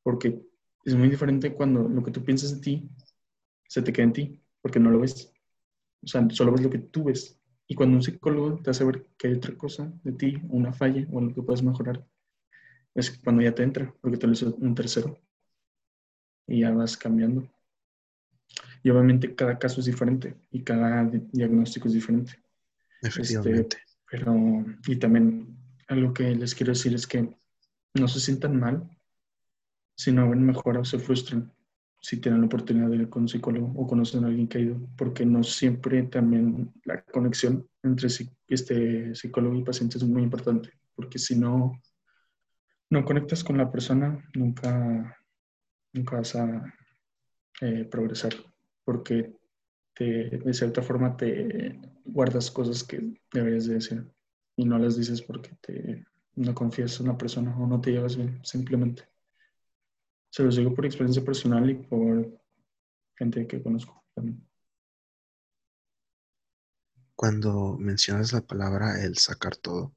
Porque 0.03 0.48
es 0.89 0.95
muy 0.95 1.09
diferente 1.09 1.53
cuando 1.53 1.87
lo 1.87 2.03
que 2.03 2.11
tú 2.11 2.23
piensas 2.23 2.55
de 2.55 2.61
ti 2.61 2.89
se 3.67 3.81
te 3.81 3.93
queda 3.93 4.05
en 4.05 4.13
ti, 4.13 4.41
porque 4.61 4.79
no 4.79 4.89
lo 4.89 4.99
ves. 4.99 5.31
O 6.01 6.07
sea, 6.07 6.27
solo 6.31 6.51
ves 6.51 6.61
lo 6.61 6.69
que 6.69 6.79
tú 6.79 7.05
ves. 7.05 7.39
Y 7.67 7.75
cuando 7.75 7.97
un 7.97 8.03
psicólogo 8.03 8.59
te 8.61 8.71
hace 8.71 8.83
ver 8.83 9.05
que 9.17 9.27
hay 9.27 9.33
otra 9.35 9.55
cosa 9.55 9.93
de 10.03 10.11
ti, 10.13 10.41
una 10.49 10.73
falla 10.73 11.05
o 11.11 11.19
algo 11.19 11.35
que 11.35 11.41
puedes 11.43 11.61
mejorar, 11.61 12.05
es 12.95 13.19
cuando 13.19 13.43
ya 13.43 13.53
te 13.53 13.61
entra, 13.61 13.93
porque 14.01 14.17
te 14.17 14.25
lo 14.25 14.33
hizo 14.33 14.55
un 14.55 14.73
tercero. 14.73 15.19
Y 16.47 16.61
ya 16.61 16.71
vas 16.71 16.97
cambiando. 16.97 17.47
Y 18.81 18.89
obviamente 18.89 19.35
cada 19.35 19.59
caso 19.59 19.81
es 19.81 19.85
diferente 19.85 20.35
y 20.49 20.63
cada 20.63 21.05
diagnóstico 21.05 21.87
es 21.87 21.93
diferente. 21.93 22.33
Efectivamente. 23.03 23.77
Este, 23.77 23.99
pero, 24.09 24.65
y 24.87 24.95
también 24.95 25.55
algo 25.87 26.13
que 26.13 26.33
les 26.33 26.55
quiero 26.55 26.71
decir 26.71 26.95
es 26.95 27.05
que 27.05 27.29
no 27.93 28.07
se 28.07 28.19
sientan 28.19 28.59
mal 28.59 28.89
si 29.99 30.13
no 30.13 30.29
ven 30.29 30.45
mejora, 30.45 30.85
se 30.85 30.97
frustran 30.97 31.51
si 31.99 32.21
tienen 32.21 32.39
la 32.39 32.47
oportunidad 32.47 32.87
de 32.87 32.95
ir 32.95 33.09
con 33.09 33.23
un 33.23 33.27
psicólogo 33.27 33.73
o 33.75 33.85
conocen 33.85 34.23
a 34.23 34.27
alguien 34.27 34.47
que 34.47 34.57
ha 34.57 34.61
ido, 34.61 34.79
porque 34.95 35.25
no 35.25 35.43
siempre 35.43 36.03
también 36.03 36.71
la 36.85 37.01
conexión 37.01 37.67
entre 37.83 38.07
este 38.47 39.13
psicólogo 39.13 39.57
y 39.57 39.63
paciente 39.65 39.97
es 39.97 40.05
muy 40.05 40.23
importante, 40.23 40.71
porque 40.95 41.19
si 41.19 41.37
no, 41.37 41.81
no 42.89 43.03
conectas 43.03 43.43
con 43.43 43.57
la 43.57 43.69
persona, 43.69 44.23
nunca, 44.35 45.17
nunca 45.91 46.15
vas 46.15 46.33
a 46.37 46.73
eh, 47.59 47.83
progresar, 47.83 48.31
porque 48.85 49.33
de 49.99 50.53
cierta 50.53 50.81
forma 50.81 51.17
te 51.17 51.77
guardas 52.05 52.49
cosas 52.49 52.85
que 52.85 53.19
deberías 53.33 53.65
de 53.65 53.73
decir 53.73 54.07
y 54.55 54.63
no 54.63 54.79
las 54.79 54.95
dices 54.95 55.21
porque 55.21 55.57
te, 55.59 56.05
no 56.35 56.55
confías 56.55 56.97
en 57.01 57.09
una 57.09 57.17
persona 57.17 57.53
o 57.59 57.67
no 57.67 57.81
te 57.81 57.91
llevas 57.91 58.15
bien, 58.15 58.39
simplemente. 58.45 59.03
Se 60.29 60.43
los 60.43 60.55
digo 60.55 60.73
por 60.73 60.85
experiencia 60.85 61.23
personal 61.23 61.69
y 61.69 61.75
por 61.75 62.39
gente 63.17 63.47
que 63.47 63.61
conozco 63.61 64.03
también. 64.13 64.47
Cuando 67.15 67.75
mencionas 67.77 68.31
la 68.31 68.41
palabra 68.41 69.03
el 69.03 69.17
sacar 69.17 69.57
todo, 69.57 69.95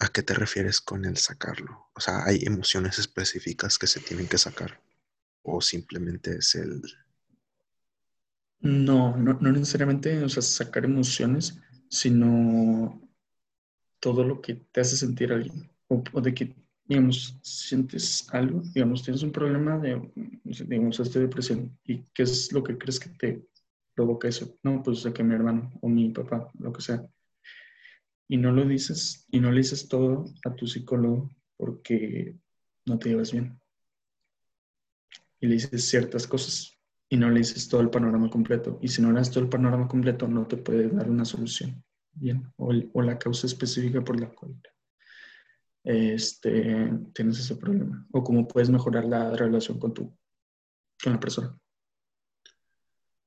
¿a 0.00 0.08
qué 0.08 0.22
te 0.22 0.34
refieres 0.34 0.80
con 0.80 1.04
el 1.04 1.16
sacarlo? 1.16 1.90
O 1.94 2.00
sea, 2.00 2.24
¿hay 2.24 2.44
emociones 2.44 2.98
específicas 2.98 3.78
que 3.78 3.86
se 3.86 4.00
tienen 4.00 4.26
que 4.26 4.38
sacar? 4.38 4.80
¿O 5.42 5.60
simplemente 5.60 6.38
es 6.38 6.54
el... 6.56 6.82
No, 8.60 9.16
no, 9.16 9.34
necesariamente 9.52 10.24
o 10.24 10.28
sea, 10.28 10.42
sacar 10.42 10.84
emociones, 10.84 11.60
sino 11.88 13.00
todo 14.00 14.24
lo 14.24 14.40
que 14.40 14.54
te 14.54 14.80
hace 14.80 14.96
sentir 14.96 15.32
alguien 15.32 15.70
o, 15.86 16.02
o 16.12 16.20
de 16.20 16.34
que 16.34 16.56
digamos, 16.88 17.38
sientes 17.42 18.26
algo, 18.32 18.62
digamos, 18.72 19.02
tienes 19.02 19.22
un 19.22 19.30
problema 19.30 19.78
de, 19.78 20.10
digamos, 20.44 20.98
esta 20.98 21.20
depresión, 21.20 21.78
¿y 21.84 21.98
qué 22.14 22.22
es 22.22 22.50
lo 22.50 22.64
que 22.64 22.78
crees 22.78 22.98
que 22.98 23.10
te 23.10 23.46
provoca 23.94 24.26
eso? 24.26 24.56
No, 24.62 24.82
pues 24.82 25.02
de 25.02 25.12
que 25.12 25.22
mi 25.22 25.34
hermano 25.34 25.70
o 25.82 25.88
mi 25.88 26.08
papá, 26.08 26.50
lo 26.58 26.72
que 26.72 26.80
sea. 26.80 27.06
Y 28.26 28.38
no 28.38 28.52
lo 28.52 28.64
dices, 28.64 29.26
y 29.30 29.38
no 29.38 29.50
le 29.50 29.58
dices 29.58 29.86
todo 29.86 30.24
a 30.46 30.54
tu 30.54 30.66
psicólogo 30.66 31.30
porque 31.58 32.34
no 32.86 32.98
te 32.98 33.10
llevas 33.10 33.32
bien. 33.32 33.60
Y 35.40 35.46
le 35.46 35.54
dices 35.54 35.84
ciertas 35.84 36.26
cosas 36.26 36.74
y 37.10 37.18
no 37.18 37.30
le 37.30 37.40
dices 37.40 37.68
todo 37.68 37.82
el 37.82 37.90
panorama 37.90 38.30
completo. 38.30 38.78
Y 38.80 38.88
si 38.88 39.02
no 39.02 39.12
le 39.12 39.18
das 39.18 39.30
todo 39.30 39.44
el 39.44 39.50
panorama 39.50 39.88
completo, 39.88 40.26
no 40.26 40.46
te 40.46 40.56
puede 40.56 40.88
dar 40.88 41.10
una 41.10 41.26
solución 41.26 41.84
bien 42.12 42.50
o, 42.56 42.72
o 42.92 43.02
la 43.02 43.18
causa 43.18 43.46
específica 43.46 44.02
por 44.02 44.18
la 44.18 44.28
cual 44.28 44.56
este, 45.88 46.92
tienes 47.14 47.38
ese 47.38 47.56
problema 47.56 48.06
o 48.12 48.22
cómo 48.22 48.46
puedes 48.46 48.68
mejorar 48.68 49.06
la 49.06 49.34
relación 49.34 49.78
con 49.78 49.94
tu 49.94 50.14
con 51.02 51.14
la 51.14 51.20
persona. 51.20 51.58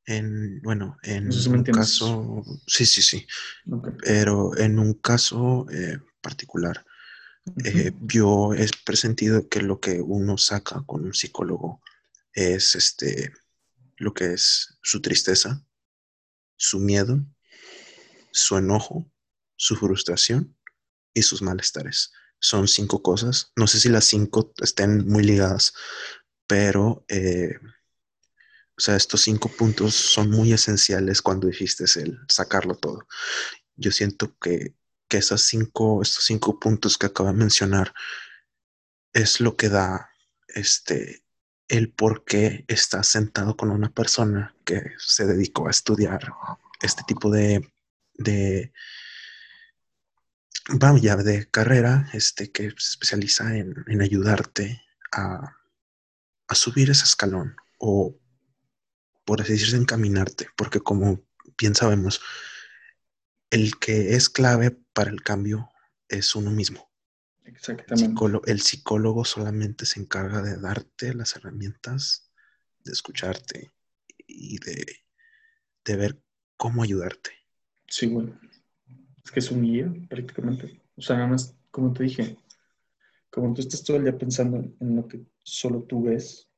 En, 0.05 0.61
bueno, 0.61 0.97
en 1.01 1.31
un 1.31 1.63
caso, 1.63 2.43
sí, 2.67 2.85
sí, 2.85 3.01
sí, 3.01 3.25
pero 4.03 4.55
en 4.57 4.77
un 4.77 4.93
caso 4.95 5.65
eh, 5.71 5.97
particular, 6.21 6.85
eh, 7.63 7.93
yo 8.01 8.53
he 8.53 8.67
presentido 8.85 9.47
que 9.47 9.61
lo 9.61 9.79
que 9.79 10.01
uno 10.01 10.37
saca 10.37 10.83
con 10.85 11.05
un 11.05 11.13
psicólogo 11.13 11.81
es 12.33 12.75
este, 12.75 13.33
lo 13.97 14.13
que 14.13 14.33
es 14.33 14.77
su 14.83 15.01
tristeza, 15.01 15.63
su 16.57 16.79
miedo, 16.79 17.25
su 18.31 18.57
enojo, 18.57 19.09
su 19.55 19.75
frustración 19.75 20.55
y 21.13 21.21
sus 21.21 21.41
malestares. 21.41 22.11
Son 22.41 22.67
cinco 22.67 23.01
cosas. 23.01 23.53
No 23.55 23.67
sé 23.67 23.79
si 23.79 23.87
las 23.87 24.05
cinco 24.05 24.51
estén 24.57 25.07
muy 25.07 25.23
ligadas, 25.23 25.73
pero 26.47 27.05
eh, 27.07 27.55
o 28.77 28.83
sea, 28.83 28.95
estos 28.95 29.21
cinco 29.21 29.47
puntos 29.47 29.93
son 29.93 30.31
muy 30.31 30.53
esenciales 30.53 31.21
cuando 31.21 31.45
dijiste 31.45 31.85
el 32.01 32.17
sacarlo 32.27 32.73
todo. 32.73 33.07
Yo 33.75 33.91
siento 33.91 34.35
que, 34.39 34.73
que 35.07 35.21
cinco, 35.21 36.01
estos 36.01 36.25
cinco 36.25 36.59
puntos 36.59 36.97
que 36.97 37.05
acabo 37.05 37.29
de 37.29 37.35
mencionar 37.35 37.93
es 39.13 39.39
lo 39.39 39.55
que 39.55 39.69
da 39.69 40.09
este, 40.47 41.23
el 41.67 41.91
por 41.91 42.25
qué 42.25 42.65
estás 42.67 43.05
sentado 43.05 43.55
con 43.55 43.69
una 43.69 43.91
persona 43.91 44.55
que 44.65 44.81
se 44.97 45.27
dedicó 45.27 45.67
a 45.67 45.71
estudiar 45.71 46.33
este 46.81 47.03
tipo 47.05 47.29
de, 47.29 47.71
de 48.15 48.73
vaya, 50.73 51.15
de 51.15 51.49
carrera 51.49 52.09
este, 52.13 52.51
que 52.51 52.69
se 52.71 52.91
especializa 52.91 53.55
en, 53.55 53.73
en 53.87 54.01
ayudarte 54.01 54.81
a, 55.11 55.57
a 56.47 56.55
subir 56.55 56.89
ese 56.89 57.05
escalón 57.05 57.55
o 57.77 58.17
por 59.25 59.41
así 59.41 59.53
decirse, 59.53 59.77
encaminarte, 59.77 60.49
porque 60.57 60.79
como 60.79 61.23
bien 61.57 61.75
sabemos, 61.75 62.21
el 63.49 63.77
que 63.79 64.15
es 64.15 64.29
clave 64.29 64.71
para 64.93 65.11
el 65.11 65.21
cambio 65.21 65.69
es 66.09 66.35
uno 66.35 66.51
mismo. 66.51 66.91
Exactamente. 67.45 68.21
El 68.45 68.61
psicólogo, 68.61 69.25
solamente 69.25 69.85
se 69.85 69.99
encarga 69.99 70.41
de 70.41 70.57
darte 70.57 71.13
las 71.13 71.35
herramientas, 71.35 72.31
de 72.83 72.91
escucharte 72.91 73.71
y 74.27 74.57
de, 74.59 74.85
de 75.85 75.95
ver 75.95 76.21
cómo 76.57 76.83
ayudarte. 76.83 77.31
Sí, 77.87 78.07
bueno. 78.07 78.39
Es 79.23 79.31
que 79.31 79.39
es 79.39 79.51
un 79.51 79.63
guía 79.63 79.93
prácticamente. 80.09 80.81
O 80.95 81.01
sea, 81.01 81.15
nada 81.17 81.29
más, 81.29 81.55
como 81.69 81.93
te 81.93 82.03
dije, 82.03 82.37
como 83.29 83.53
tú 83.53 83.61
estás 83.61 83.83
todo 83.83 83.97
el 83.97 84.03
día 84.03 84.17
pensando 84.17 84.57
en 84.79 84.95
lo 84.95 85.07
que 85.07 85.25
solo 85.43 85.83
tú 85.83 86.03
ves 86.03 86.49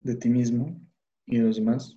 de 0.00 0.16
ti 0.16 0.28
mismo 0.28 0.80
y 1.26 1.38
de 1.38 1.44
los 1.44 1.56
demás, 1.56 1.96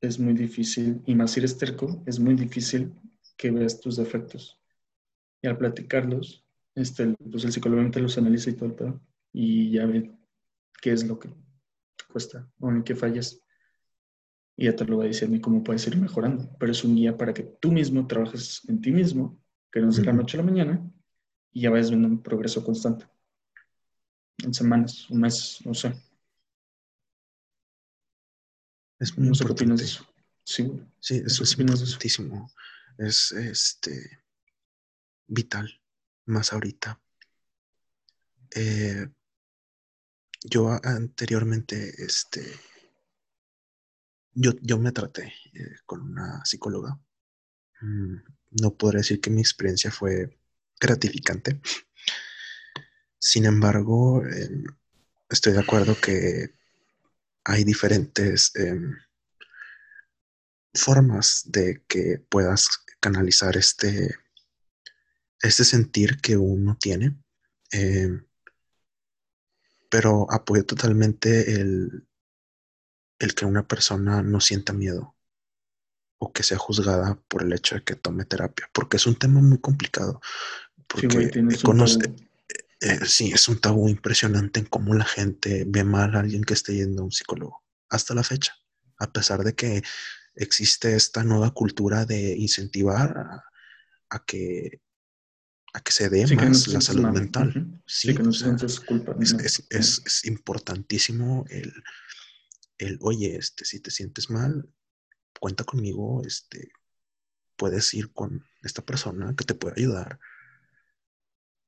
es 0.00 0.18
muy 0.18 0.34
difícil, 0.34 1.02
y 1.06 1.14
más 1.14 1.32
si 1.32 1.40
eres 1.40 1.58
terco, 1.58 2.02
es 2.06 2.18
muy 2.18 2.34
difícil 2.34 2.92
que 3.36 3.50
veas 3.50 3.80
tus 3.80 3.96
defectos. 3.96 4.60
Y 5.42 5.48
al 5.48 5.58
platicarlos, 5.58 6.44
este, 6.74 7.14
pues 7.30 7.44
el 7.44 7.52
psicólogo 7.52 7.82
los 7.82 8.18
analiza 8.18 8.50
y 8.50 8.54
todo 8.54 9.00
y 9.32 9.70
ya 9.70 9.86
ve 9.86 10.10
qué 10.80 10.92
es 10.92 11.06
lo 11.06 11.18
que 11.18 11.28
cuesta 12.10 12.48
o 12.60 12.70
en 12.70 12.82
qué 12.82 12.94
fallas. 12.94 13.40
Y 14.56 14.64
ya 14.64 14.74
te 14.74 14.84
lo 14.84 14.98
va 14.98 15.04
diciendo 15.04 15.36
y 15.36 15.40
cómo 15.40 15.62
puedes 15.62 15.86
ir 15.86 15.96
mejorando. 15.96 16.48
Pero 16.58 16.72
es 16.72 16.82
un 16.84 16.96
guía 16.96 17.16
para 17.16 17.34
que 17.34 17.42
tú 17.42 17.70
mismo 17.70 18.06
trabajes 18.06 18.62
en 18.68 18.80
ti 18.80 18.90
mismo, 18.90 19.38
que 19.70 19.80
no 19.80 19.90
es 19.90 19.96
de 19.96 20.04
la 20.04 20.12
noche 20.12 20.38
a 20.38 20.40
la 20.40 20.50
mañana, 20.50 20.90
y 21.52 21.62
ya 21.62 21.70
vayas 21.70 21.90
viendo 21.90 22.08
un 22.08 22.22
progreso 22.22 22.64
constante. 22.64 23.06
En 24.38 24.54
semanas, 24.54 25.08
un 25.10 25.20
mes, 25.20 25.60
no 25.64 25.74
sé. 25.74 25.94
Es 28.98 29.16
muy 29.18 29.28
importante. 29.28 29.84
eso. 29.84 30.06
Sí, 30.44 30.72
sí 31.00 31.22
eso 31.24 31.42
es 31.42 31.58
importantísimo. 31.58 32.50
Es 32.98 33.32
este 33.32 34.20
vital, 35.26 35.80
más 36.24 36.52
ahorita. 36.52 37.00
Eh, 38.54 39.08
yo 40.44 40.78
anteriormente, 40.82 41.94
este, 42.02 42.42
yo, 44.36 44.52
yo 44.60 44.78
me 44.78 44.92
traté 44.92 45.32
eh, 45.54 45.76
con 45.86 46.02
una 46.02 46.44
psicóloga. 46.44 47.00
Mm, 47.80 48.16
no 48.62 48.76
podré 48.76 48.98
decir 48.98 49.20
que 49.20 49.30
mi 49.30 49.40
experiencia 49.40 49.90
fue 49.90 50.38
gratificante. 50.78 51.60
Sin 53.18 53.46
embargo, 53.46 54.24
em, 54.26 54.64
estoy 55.30 55.54
de 55.54 55.60
acuerdo 55.60 55.96
que 56.00 56.54
hay 57.44 57.64
diferentes 57.64 58.52
em, 58.56 58.94
formas 60.74 61.44
de 61.46 61.82
que 61.88 62.18
puedas 62.28 62.68
canalizar 63.00 63.56
este, 63.56 64.16
este 65.40 65.64
sentir 65.64 66.20
que 66.20 66.36
uno 66.36 66.76
tiene. 66.78 67.16
Em, 67.70 68.26
pero 69.90 70.26
apoyo 70.30 70.64
totalmente 70.66 71.60
el, 71.60 72.05
el 73.18 73.34
que 73.34 73.44
una 73.44 73.66
persona 73.66 74.22
no 74.22 74.40
sienta 74.40 74.72
miedo 74.72 75.16
o 76.18 76.32
que 76.32 76.42
sea 76.42 76.58
juzgada 76.58 77.20
por 77.28 77.42
el 77.42 77.52
hecho 77.52 77.74
de 77.74 77.84
que 77.84 77.94
tome 77.94 78.24
terapia, 78.24 78.68
porque 78.72 78.96
es 78.96 79.06
un 79.06 79.16
tema 79.16 79.40
muy 79.40 79.58
complicado. 79.58 80.20
Porque 80.86 81.30
eh, 82.80 82.98
sí, 83.06 83.32
es 83.32 83.48
un 83.48 83.58
tabú 83.58 83.88
impresionante 83.88 84.60
en 84.60 84.66
cómo 84.66 84.94
la 84.94 85.04
gente 85.04 85.64
ve 85.66 85.84
mal 85.84 86.14
a 86.14 86.20
alguien 86.20 86.44
que 86.44 86.54
esté 86.54 86.74
yendo 86.74 87.02
a 87.02 87.04
un 87.06 87.12
psicólogo 87.12 87.62
hasta 87.88 88.14
la 88.14 88.22
fecha, 88.22 88.54
a 88.98 89.12
pesar 89.12 89.44
de 89.44 89.54
que 89.54 89.82
existe 90.34 90.94
esta 90.94 91.24
nueva 91.24 91.52
cultura 91.52 92.04
de 92.04 92.36
incentivar 92.36 93.42
a, 94.10 94.24
que 94.24 94.80
a 95.72 95.80
que 95.80 95.92
se 95.92 96.08
dé 96.08 96.26
más 96.36 96.68
la 96.68 96.80
salud 96.80 97.08
mental. 97.08 97.80
Sí, 97.86 98.14
que 98.14 98.22
no 98.22 98.30
es, 98.30 98.80
culpa. 98.80 99.14
Es, 99.20 100.24
importantísimo 100.24 101.44
el, 101.48 101.72
el, 102.78 102.98
oye, 103.02 103.36
este, 103.36 103.64
si 103.64 103.80
te 103.80 103.90
sientes 103.90 104.30
mal, 104.30 104.68
cuenta 105.40 105.64
conmigo, 105.64 106.22
este, 106.26 106.70
puedes 107.56 107.92
ir 107.94 108.12
con 108.12 108.44
esta 108.62 108.82
persona 108.84 109.34
que 109.36 109.44
te 109.44 109.54
puede 109.54 109.80
ayudar. 109.80 110.18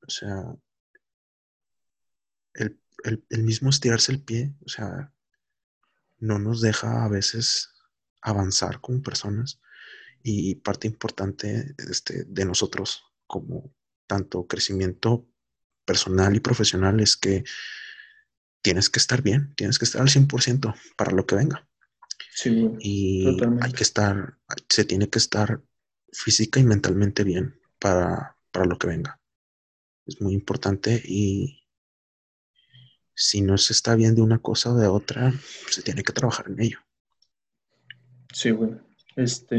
O 0.07 0.09
sea, 0.09 0.55
el, 2.53 3.43
mismo 3.43 3.69
estirarse 3.69 4.11
el 4.11 4.23
pie, 4.23 4.53
o 4.65 4.69
sea, 4.69 5.13
no 6.19 6.39
nos 6.39 6.61
deja 6.61 7.05
a 7.05 7.09
veces 7.09 7.69
avanzar 8.21 8.81
como 8.81 9.01
personas 9.01 9.61
y 10.21 10.55
parte 10.55 10.87
importante 10.87 11.75
este, 11.89 12.25
de 12.25 12.45
nosotros 12.45 13.03
como 13.25 13.73
tanto 14.05 14.47
crecimiento 14.47 15.25
personal 15.85 16.35
y 16.35 16.39
profesional 16.39 16.99
es 16.99 17.15
que 17.15 17.43
tienes 18.61 18.89
que 18.89 18.99
estar 18.99 19.21
bien, 19.21 19.53
tienes 19.55 19.79
que 19.79 19.85
estar 19.85 20.01
al 20.01 20.09
100% 20.09 20.73
para 20.95 21.11
lo 21.11 21.25
que 21.25 21.35
venga. 21.35 21.67
Sí, 22.31 22.69
y 22.79 23.27
hay 23.61 23.73
que 23.73 23.83
estar, 23.83 24.37
se 24.69 24.85
tiene 24.85 25.09
que 25.09 25.19
estar 25.19 25.61
física 26.11 26.59
y 26.59 26.63
mentalmente 26.63 27.23
bien 27.23 27.59
para, 27.79 28.37
para 28.51 28.65
lo 28.65 28.77
que 28.77 28.87
venga. 28.87 29.19
Es 30.05 30.21
muy 30.21 30.33
importante 30.33 31.01
y 31.03 31.59
si 33.13 33.41
no 33.41 33.57
se 33.57 33.73
está 33.73 33.95
bien 33.95 34.15
de 34.15 34.21
una 34.21 34.39
cosa 34.39 34.71
o 34.71 34.77
de 34.77 34.87
otra, 34.87 35.33
se 35.69 35.81
tiene 35.81 36.03
que 36.03 36.13
trabajar 36.13 36.47
en 36.47 36.61
ello. 36.61 36.79
Sí, 38.33 38.51
bueno. 38.51 38.79
Este, 39.15 39.57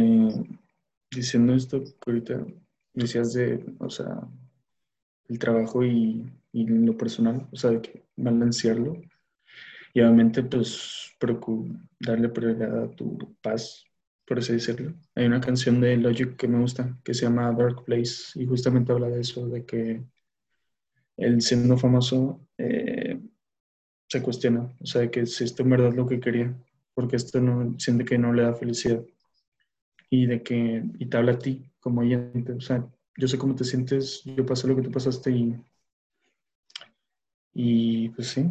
diciendo 1.11 1.55
esto 1.55 1.85
que 1.85 2.11
ahorita 2.11 2.47
decías 2.95 3.35
de, 3.35 3.63
o 3.79 3.91
sea, 3.91 4.21
el 5.29 5.39
trabajo 5.39 5.85
y, 5.85 6.27
lo 6.53 6.97
personal, 6.97 7.47
o 7.53 7.57
sea, 7.57 7.71
de 7.71 7.83
que 7.83 8.03
balancearlo. 8.23 9.01
Y 9.93 10.01
obviamente, 10.01 10.43
pues, 10.43 11.11
darle 11.99 12.29
prioridad 12.29 12.85
a 12.85 12.91
tu 12.91 13.37
paz, 13.43 13.85
por 14.27 14.39
así 14.39 14.53
decirlo. 14.55 14.95
Hay 15.15 15.27
una 15.27 15.41
canción 15.41 15.81
de 15.81 15.97
Logic 15.97 16.37
que 16.37 16.49
me 16.49 16.61
gusta, 16.61 16.99
que 17.05 17.15
se 17.15 17.27
llama 17.27 17.53
Dark 17.53 17.85
Place, 17.85 18.41
y 18.41 18.47
justamente 18.47 18.93
habla 18.93 19.09
de 19.09 19.21
eso, 19.21 19.49
de 19.49 19.65
que 19.65 20.03
él 21.17 21.43
siendo 21.43 21.77
famoso, 21.77 22.41
eh, 22.57 23.21
se 24.09 24.23
cuestiona, 24.23 24.73
o 24.81 24.87
sea, 24.87 25.11
que 25.11 25.27
si 25.27 25.45
esto 25.45 25.63
en 25.63 25.71
verdad 25.71 25.93
lo 25.95 26.07
que 26.07 26.19
quería, 26.19 26.55
porque 26.95 27.17
esto 27.17 27.41
no 27.41 27.79
siente 27.79 28.05
que 28.05 28.19
no 28.19 28.33
le 28.33 28.43
da 28.43 28.55
felicidad 28.55 29.05
y 30.11 30.27
de 30.27 30.43
que 30.43 30.83
y 30.99 31.07
te 31.07 31.17
habla 31.17 31.33
a 31.33 31.39
ti 31.39 31.65
como 31.79 32.01
oyente, 32.01 32.53
o 32.53 32.61
sea, 32.61 32.85
yo 33.17 33.29
sé 33.29 33.39
cómo 33.39 33.55
te 33.55 33.65
sientes, 33.65 34.23
yo 34.25 34.45
pasé 34.45 34.67
lo 34.67 34.75
que 34.75 34.83
tú 34.83 34.91
pasaste 34.91 35.31
y 35.31 35.55
y 37.53 38.09
pues 38.11 38.29
sí, 38.29 38.45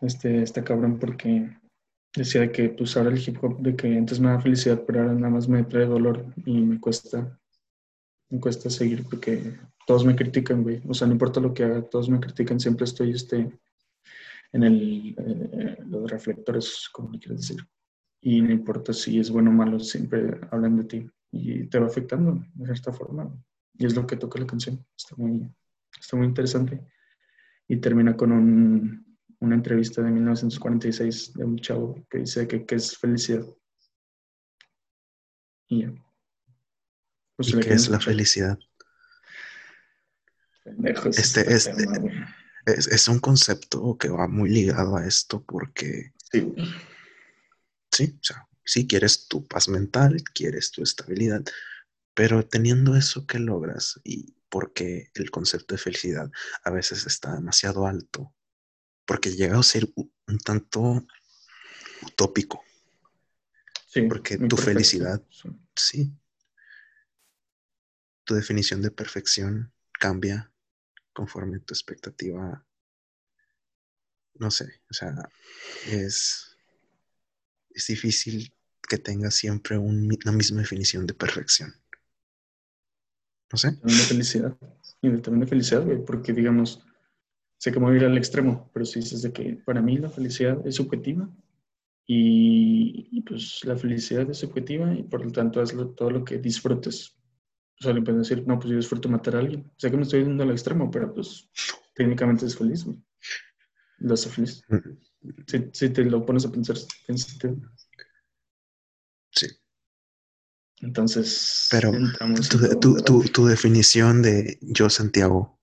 este 0.00 0.42
está 0.42 0.64
cabrón 0.64 0.98
porque 0.98 1.56
decía 2.14 2.50
que 2.52 2.68
pues 2.70 2.96
ahora 2.96 3.10
el 3.10 3.18
hip 3.18 3.42
hop 3.42 3.60
de 3.60 3.76
que 3.76 3.96
antes 3.96 4.20
me 4.20 4.28
da 4.28 4.40
felicidad, 4.40 4.82
pero 4.86 5.00
ahora 5.00 5.14
nada 5.14 5.30
más 5.30 5.48
me 5.48 5.64
trae 5.64 5.86
dolor 5.86 6.24
y 6.44 6.60
me 6.60 6.80
cuesta 6.80 7.38
me 8.30 8.40
cuesta 8.40 8.70
seguir 8.70 9.04
porque 9.04 9.54
todos 9.86 10.04
me 10.04 10.16
critican, 10.16 10.62
güey. 10.62 10.82
O 10.88 10.94
sea, 10.94 11.06
no 11.06 11.12
importa 11.12 11.40
lo 11.40 11.52
que 11.52 11.64
haga, 11.64 11.82
todos 11.82 12.08
me 12.08 12.20
critican. 12.20 12.58
Siempre 12.58 12.84
estoy 12.84 13.12
este, 13.12 13.50
en 14.52 14.62
el, 14.62 15.14
eh, 15.18 15.76
los 15.86 16.10
reflectores, 16.10 16.88
como 16.92 17.10
le 17.10 17.18
quieres 17.18 17.42
decir. 17.42 17.64
Y 18.20 18.40
no 18.40 18.52
importa 18.52 18.92
si 18.92 19.18
es 19.18 19.30
bueno 19.30 19.50
o 19.50 19.54
malo, 19.54 19.78
siempre 19.78 20.40
hablan 20.50 20.76
de 20.78 20.84
ti 20.84 21.10
y 21.30 21.66
te 21.66 21.78
va 21.78 21.86
afectando 21.86 22.42
de 22.54 22.64
cierta 22.64 22.92
forma. 22.92 23.30
Y 23.74 23.86
es 23.86 23.94
lo 23.94 24.06
que 24.06 24.16
toca 24.16 24.38
la 24.38 24.46
canción. 24.46 24.84
Está 24.96 25.14
muy, 25.16 25.48
está 26.00 26.16
muy 26.16 26.26
interesante. 26.26 26.80
Y 27.68 27.78
termina 27.78 28.16
con 28.16 28.32
un, 28.32 29.18
una 29.40 29.54
entrevista 29.54 30.02
de 30.02 30.10
1946 30.10 31.34
de 31.34 31.44
un 31.44 31.58
chavo 31.58 32.06
que 32.10 32.18
dice 32.18 32.46
que, 32.46 32.64
que 32.64 32.74
es 32.74 32.96
felicidad. 32.96 33.46
Y 35.68 35.82
ya. 35.82 35.94
Pues 37.36 37.48
¿Y 37.48 37.60
qué 37.60 37.72
es 37.72 37.88
la 37.88 38.00
felicidad? 38.00 38.58
este, 41.16 41.52
este 41.52 41.76
es, 42.66 42.86
es, 42.86 43.08
un 43.08 43.18
concepto 43.18 43.98
que 43.98 44.08
va 44.08 44.28
muy 44.28 44.48
ligado 44.48 44.96
a 44.96 45.06
esto 45.06 45.44
porque 45.44 46.12
sí. 46.32 46.54
sí, 47.92 48.18
o 48.18 48.24
sea, 48.24 48.48
sí 48.64 48.86
quieres 48.86 49.28
tu 49.28 49.46
paz 49.46 49.68
mental, 49.68 50.22
quieres 50.32 50.70
tu 50.70 50.82
estabilidad, 50.82 51.44
pero 52.14 52.46
teniendo 52.46 52.96
eso 52.96 53.26
que 53.26 53.38
logras 53.38 54.00
y 54.04 54.33
porque 54.54 55.10
el 55.14 55.32
concepto 55.32 55.74
de 55.74 55.80
felicidad 55.80 56.30
a 56.62 56.70
veces 56.70 57.08
está 57.08 57.34
demasiado 57.34 57.88
alto, 57.88 58.32
porque 59.04 59.32
llega 59.32 59.58
a 59.58 59.62
ser 59.64 59.92
un 59.96 60.38
tanto 60.38 61.04
utópico. 62.02 62.62
Sí, 63.88 64.02
porque 64.02 64.38
tu 64.38 64.56
felicidad, 64.56 65.20
sí, 65.74 66.16
tu 68.22 68.36
definición 68.36 68.80
de 68.80 68.92
perfección 68.92 69.72
cambia 69.90 70.52
conforme 71.12 71.58
tu 71.58 71.74
expectativa, 71.74 72.64
no 74.34 74.52
sé, 74.52 74.82
o 74.88 74.94
sea, 74.94 75.16
es, 75.86 76.56
es 77.70 77.86
difícil 77.88 78.54
que 78.88 78.98
tengas 78.98 79.34
siempre 79.34 79.78
una 79.78 80.30
misma 80.30 80.60
definición 80.60 81.08
de 81.08 81.14
perfección. 81.14 81.74
No 83.54 83.58
sé. 83.58 83.70
También 83.76 83.98
de 83.98 84.04
felicidad. 84.04 84.58
Y 85.00 85.10
también 85.18 85.40
de 85.40 85.46
felicidad, 85.46 85.84
güey, 85.84 86.04
porque 86.04 86.32
digamos, 86.32 86.84
sé 87.56 87.70
que 87.70 87.78
me 87.78 87.86
voy 87.86 87.94
a 87.94 87.98
ir 87.98 88.04
al 88.06 88.18
extremo, 88.18 88.68
pero 88.72 88.84
si 88.84 88.98
dices 88.98 89.22
de 89.22 89.32
que 89.32 89.62
para 89.64 89.80
mí 89.80 89.96
la 89.96 90.08
felicidad 90.08 90.58
es 90.66 90.74
subjetiva 90.74 91.30
y, 92.04 93.20
pues 93.22 93.64
la 93.64 93.76
felicidad 93.76 94.28
es 94.28 94.38
subjetiva 94.38 94.92
y 94.92 95.04
por 95.04 95.24
lo 95.24 95.30
tanto 95.30 95.62
es 95.62 95.72
todo 95.94 96.10
lo 96.10 96.24
que 96.24 96.38
disfrutes 96.38 97.16
o 97.80 97.84
sea, 97.84 97.92
le 97.92 98.02
pueden 98.02 98.22
decir, 98.22 98.44
no, 98.44 98.58
pues 98.58 98.70
yo 98.70 98.76
disfruto 98.76 99.08
matar 99.08 99.36
a 99.36 99.38
alguien. 99.40 99.70
Sé 99.76 99.90
que 99.90 99.96
me 99.96 100.02
estoy 100.02 100.22
yendo 100.22 100.42
al 100.42 100.50
extremo, 100.50 100.90
pero 100.90 101.12
pues 101.12 101.48
técnicamente 101.94 102.46
es 102.46 102.56
feliz, 102.56 102.84
güey. 102.84 102.98
Lo 103.98 104.14
hace 104.14 104.30
feliz. 104.30 104.62
Si, 105.46 105.70
si, 105.72 105.88
te 105.88 106.04
lo 106.04 106.26
pones 106.26 106.44
a 106.44 106.52
pensar, 106.52 106.76
Sí. 106.76 107.48
Entonces, 110.84 111.68
pero 111.70 111.92
tu, 112.80 112.96
tu, 113.02 113.22
tu, 113.24 113.46
definición 113.46 114.22
de 114.22 114.58
yo, 114.60 114.90
Santiago, 114.90 115.58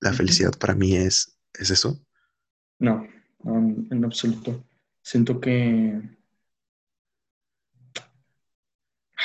la 0.00 0.12
felicidad 0.12 0.52
para 0.58 0.74
mí 0.74 0.94
es, 0.94 1.38
¿es 1.54 1.70
eso? 1.70 1.98
No, 2.78 3.06
en 3.44 4.04
absoluto. 4.04 4.62
Siento 5.02 5.40
que 5.40 6.00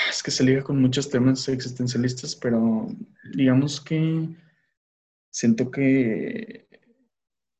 Es 0.09 0.23
que 0.23 0.31
se 0.31 0.43
liga 0.43 0.63
con 0.63 0.81
muchos 0.81 1.09
temas 1.09 1.47
existencialistas, 1.49 2.35
pero 2.35 2.87
digamos 3.33 3.81
que 3.81 4.29
siento 5.29 5.69
que 5.69 6.67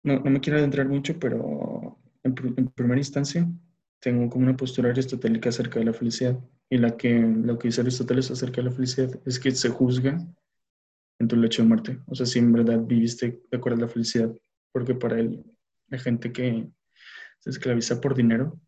no, 0.04 0.20
no 0.20 0.32
me 0.32 0.40
quiero 0.40 0.60
adentrar 0.60 0.88
mucho, 0.88 1.20
pero 1.20 1.98
en, 2.24 2.34
primera 2.34 3.00
instancia 3.00 3.48
tengo 4.02 4.30
como 4.30 4.46
una 4.46 4.58
postura 4.58 4.90
aristotélica 4.90 5.50
acerca 5.50 5.80
de 5.80 5.86
la 5.86 5.94
felicidad. 5.94 6.38
Y 6.70 6.78
la 6.78 6.98
que, 6.98 7.20
lo 7.20 7.58
que 7.58 7.68
dice 7.68 7.82
Aristóteles 7.82 8.32
acerca 8.32 8.58
de 8.58 8.70
la 8.70 8.72
felicidad 8.72 9.12
es 9.26 9.40
que 9.40 9.52
se 9.52 9.70
juzga 9.70 10.20
en 11.20 11.28
tu 11.28 11.36
lecho 11.36 11.62
de 11.62 11.68
muerte. 11.68 12.00
O 12.08 12.16
sea, 12.16 12.26
si 12.26 12.40
en 12.40 12.52
verdad 12.52 12.80
viviste 12.80 13.42
de 13.50 13.58
acuerdo 13.58 13.78
a 13.78 13.82
la 13.82 13.88
felicidad. 13.88 14.34
Porque 14.72 14.96
para 14.96 15.20
él, 15.20 15.44
la 15.88 16.00
gente 16.00 16.32
que 16.34 16.68
se 17.40 17.50
esclaviza 17.50 18.02
por 18.02 18.16
dinero 18.16 18.60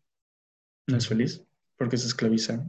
no 0.86 0.96
es 0.96 1.08
feliz, 1.08 1.42
porque 1.76 1.96
se 1.96 2.06
esclaviza 2.06 2.64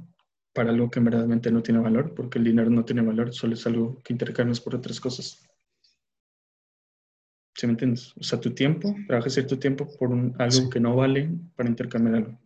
para 0.53 0.71
algo 0.71 0.89
que 0.89 1.01
verdaderamente 1.01 1.51
no 1.51 1.61
tiene 1.61 1.81
valor, 1.81 2.15
porque 2.15 2.39
el 2.39 2.45
dinero 2.45 2.69
no 2.69 2.85
tiene 2.85 3.01
valor, 3.01 3.33
solo 3.33 3.53
es 3.53 3.67
algo 3.67 4.01
que 4.03 4.13
intercambias 4.13 4.61
por 4.61 4.73
otras 4.73 4.99
cosas. 4.99 5.45
¿Sí 7.53 7.67
me 7.67 7.73
entiendes? 7.73 8.13
O 8.17 8.23
sea, 8.23 8.39
tu 8.39 8.53
tiempo, 8.53 8.95
trabajas 9.05 9.33
cierto 9.33 9.59
tiempo 9.59 9.87
por 9.99 10.11
algo 10.39 10.69
que 10.69 10.79
no 10.79 10.95
vale 10.95 11.29
para 11.55 11.69
intercambiar 11.69 12.15
algo. 12.15 12.44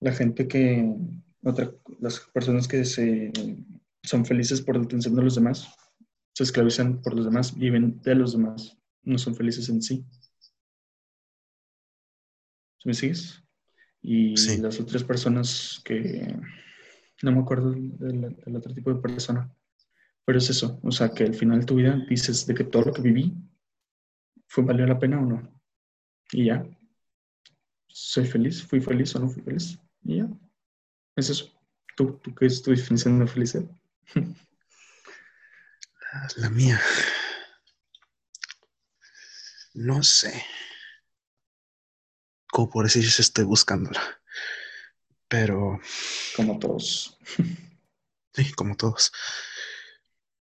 La 0.00 0.12
gente 0.12 0.46
que, 0.46 0.94
otra, 1.42 1.72
las 2.00 2.20
personas 2.32 2.68
que 2.68 2.84
se, 2.84 3.32
son 4.02 4.24
felices 4.24 4.60
por 4.60 4.76
la 4.76 4.84
atención 4.84 5.14
de 5.14 5.22
los 5.22 5.34
demás, 5.34 5.68
se 6.34 6.44
esclavizan 6.44 7.02
por 7.02 7.14
los 7.14 7.24
demás, 7.24 7.56
viven 7.56 8.00
de 8.02 8.14
los 8.14 8.32
demás, 8.32 8.78
no 9.02 9.18
son 9.18 9.34
felices 9.34 9.68
en 9.68 9.82
sí. 9.82 10.04
¿Sí 12.78 12.88
me 12.88 12.94
sigues? 12.94 13.42
Y 14.00 14.36
las 14.58 14.78
otras 14.78 15.02
personas 15.02 15.80
que 15.84 16.36
no 17.22 17.32
me 17.32 17.40
acuerdo 17.40 17.72
del, 17.72 18.56
otro 18.56 18.72
tipo 18.72 18.94
de 18.94 19.00
persona, 19.00 19.52
pero 20.24 20.38
es 20.38 20.48
eso, 20.50 20.78
o 20.82 20.92
sea, 20.92 21.10
que 21.10 21.24
al 21.24 21.34
final 21.34 21.60
de 21.60 21.66
tu 21.66 21.74
vida 21.74 21.96
dices 22.08 22.46
de 22.46 22.54
que 22.54 22.64
todo 22.64 22.84
lo 22.84 22.92
que 22.92 23.02
viví 23.02 23.34
fue 24.46 24.64
valió 24.64 24.86
la 24.86 24.98
pena 24.98 25.20
o 25.20 25.26
no. 25.26 25.60
Y 26.30 26.46
ya, 26.46 26.64
soy 27.88 28.26
feliz, 28.26 28.62
fui 28.62 28.80
feliz 28.80 29.14
o 29.16 29.20
no 29.20 29.28
fui 29.28 29.42
feliz. 29.42 29.78
Es 31.18 31.30
eso. 31.30 31.50
¿Tú, 31.96 32.20
tú 32.22 32.32
qué 32.32 32.46
es 32.46 32.62
tu 32.62 32.70
definición 32.70 33.18
de 33.18 33.26
felicidad? 33.26 33.64
La 36.36 36.48
mía. 36.48 36.80
No 39.74 40.04
sé. 40.04 40.44
Como 42.46 42.70
por 42.70 42.84
decir, 42.84 43.02
yo 43.02 43.20
estoy 43.20 43.44
buscándola. 43.44 44.00
Pero. 45.26 45.80
Como 46.36 46.56
todos. 46.60 47.18
Sí, 48.32 48.52
como 48.52 48.76
todos. 48.76 49.10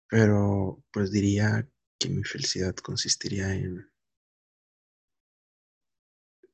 Pero 0.09 0.83
pues 0.90 1.12
diría 1.12 1.68
que 2.01 2.09
mi 2.09 2.25
felicidad 2.25 2.75
consistiría 2.75 3.55
en 3.55 3.88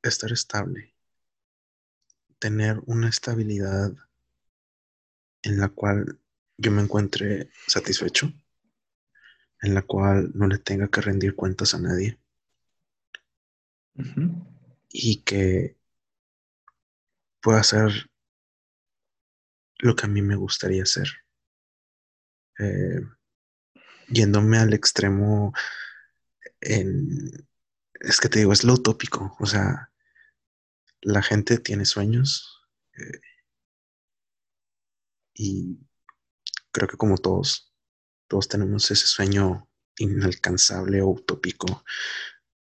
estar 0.02 0.30
estable, 0.30 0.93
tener 2.44 2.78
una 2.84 3.08
estabilidad 3.08 3.90
en 5.40 5.58
la 5.58 5.70
cual 5.70 6.20
yo 6.58 6.70
me 6.72 6.82
encuentre 6.82 7.48
satisfecho, 7.66 8.34
en 9.62 9.72
la 9.72 9.80
cual 9.80 10.30
no 10.34 10.46
le 10.46 10.58
tenga 10.58 10.88
que 10.88 11.00
rendir 11.00 11.34
cuentas 11.34 11.72
a 11.72 11.78
nadie 11.78 12.18
y 14.90 15.22
que 15.22 15.78
puedo 17.40 17.56
hacer 17.56 18.10
lo 19.78 19.96
que 19.96 20.04
a 20.04 20.10
mí 20.10 20.20
me 20.20 20.36
gustaría 20.36 20.82
hacer. 20.82 21.08
Eh, 22.58 23.00
yéndome 24.08 24.58
al 24.58 24.74
extremo 24.74 25.54
en, 26.60 27.48
es 28.00 28.20
que 28.20 28.28
te 28.28 28.40
digo, 28.40 28.52
es 28.52 28.64
lo 28.64 28.74
utópico, 28.74 29.34
o 29.40 29.46
sea, 29.46 29.93
la 31.04 31.22
gente 31.22 31.58
tiene 31.58 31.84
sueños 31.84 32.62
eh, 32.96 33.20
y 35.34 35.78
creo 36.72 36.88
que 36.88 36.96
como 36.96 37.18
todos, 37.18 37.72
todos 38.26 38.48
tenemos 38.48 38.90
ese 38.90 39.06
sueño 39.06 39.68
inalcanzable 39.98 41.02
o 41.02 41.08
utópico, 41.08 41.84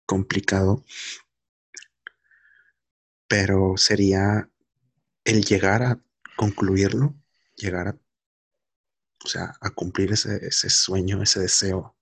complicado, 0.05 0.85
pero 3.27 3.77
sería 3.77 4.49
el 5.25 5.43
llegar 5.45 5.83
a 5.83 6.01
concluirlo, 6.37 7.17
llegar 7.57 7.89
a, 7.89 7.99
o 9.25 9.29
sea, 9.29 9.57
a 9.61 9.71
cumplir 9.71 10.13
ese, 10.13 10.71
sueño, 10.71 11.23
ese 11.23 11.41
deseo 11.41 11.97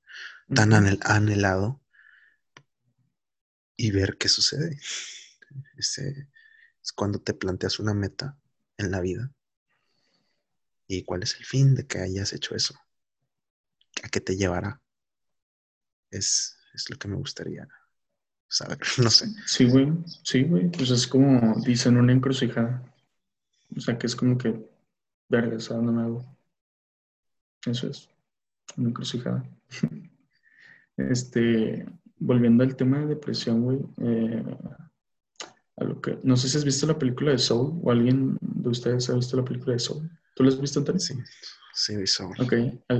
tan 0.55 0.75
anhelado 0.75 1.81
y 3.77 3.93
ver 3.93 4.19
qué 4.19 4.29
sucede. 4.29 4.79
Es 5.77 6.93
cuando 6.95 7.21
te 7.21 7.35
planteas 7.35 7.79
una 7.79 7.95
meta 7.95 8.39
en 8.77 8.91
la 8.91 9.01
vida 9.01 9.31
y 10.87 11.03
cuál 11.05 11.23
es 11.23 11.37
el 11.39 11.45
fin 11.45 11.75
de 11.75 11.87
que 11.87 11.99
hayas 11.99 12.33
hecho 12.33 12.55
eso, 12.55 12.75
a 14.03 14.09
qué 14.09 14.21
te 14.21 14.37
llevará. 14.37 14.81
Es, 16.11 16.57
es 16.75 16.91
lo 16.91 16.97
que 16.97 17.09
me 17.09 17.17
gustaría 17.17 17.67
saber, 18.49 18.79
no 19.03 19.11
sé. 19.11 19.27
Sí, 19.47 19.69
güey, 19.69 19.93
sí, 20.23 20.45
güey, 20.45 20.71
pues 20.71 20.91
es 20.91 21.07
como 21.07 21.61
dicen 21.61 21.97
una 21.97 22.13
encrucijada. 22.13 22.83
O 23.77 23.81
sea, 23.81 23.99
que 23.99 24.07
es 24.07 24.15
como 24.15 24.39
que, 24.39 24.55
verga, 25.29 25.57
¿a 25.57 25.75
dónde 25.75 25.93
me? 25.93 26.21
Eso 27.67 27.89
es, 27.89 28.09
una 28.77 28.89
encrucijada. 28.89 29.45
Este, 30.97 31.85
volviendo 32.19 32.63
al 32.63 32.77
tema 32.77 33.01
de 33.01 33.07
depresión, 33.07 33.63
güey, 33.63 33.81
eh, 33.99 34.45
a 35.77 35.85
lo 35.85 36.01
que, 36.01 36.19
no 36.23 36.37
sé 36.37 36.49
si 36.49 36.57
has 36.57 36.65
visto 36.65 36.87
la 36.87 36.99
película 36.99 37.33
de 37.33 37.39
Soul 37.39 37.81
o 37.83 37.91
alguien 37.91 38.39
de 38.41 38.69
ustedes 38.69 39.11
ha 39.11 39.15
visto 39.15 39.37
la 39.37 39.45
película 39.45 39.73
de 39.73 39.79
Soul. 39.79 40.11
¿Tú 40.35 40.43
la 40.43 40.51
has 40.51 40.61
visto, 40.61 40.79
Antonio? 40.79 41.01
Sí, 41.01 41.15
sí, 41.75 41.97
vi 41.97 42.07
Soul. 42.07 42.35
Ok, 42.41 42.53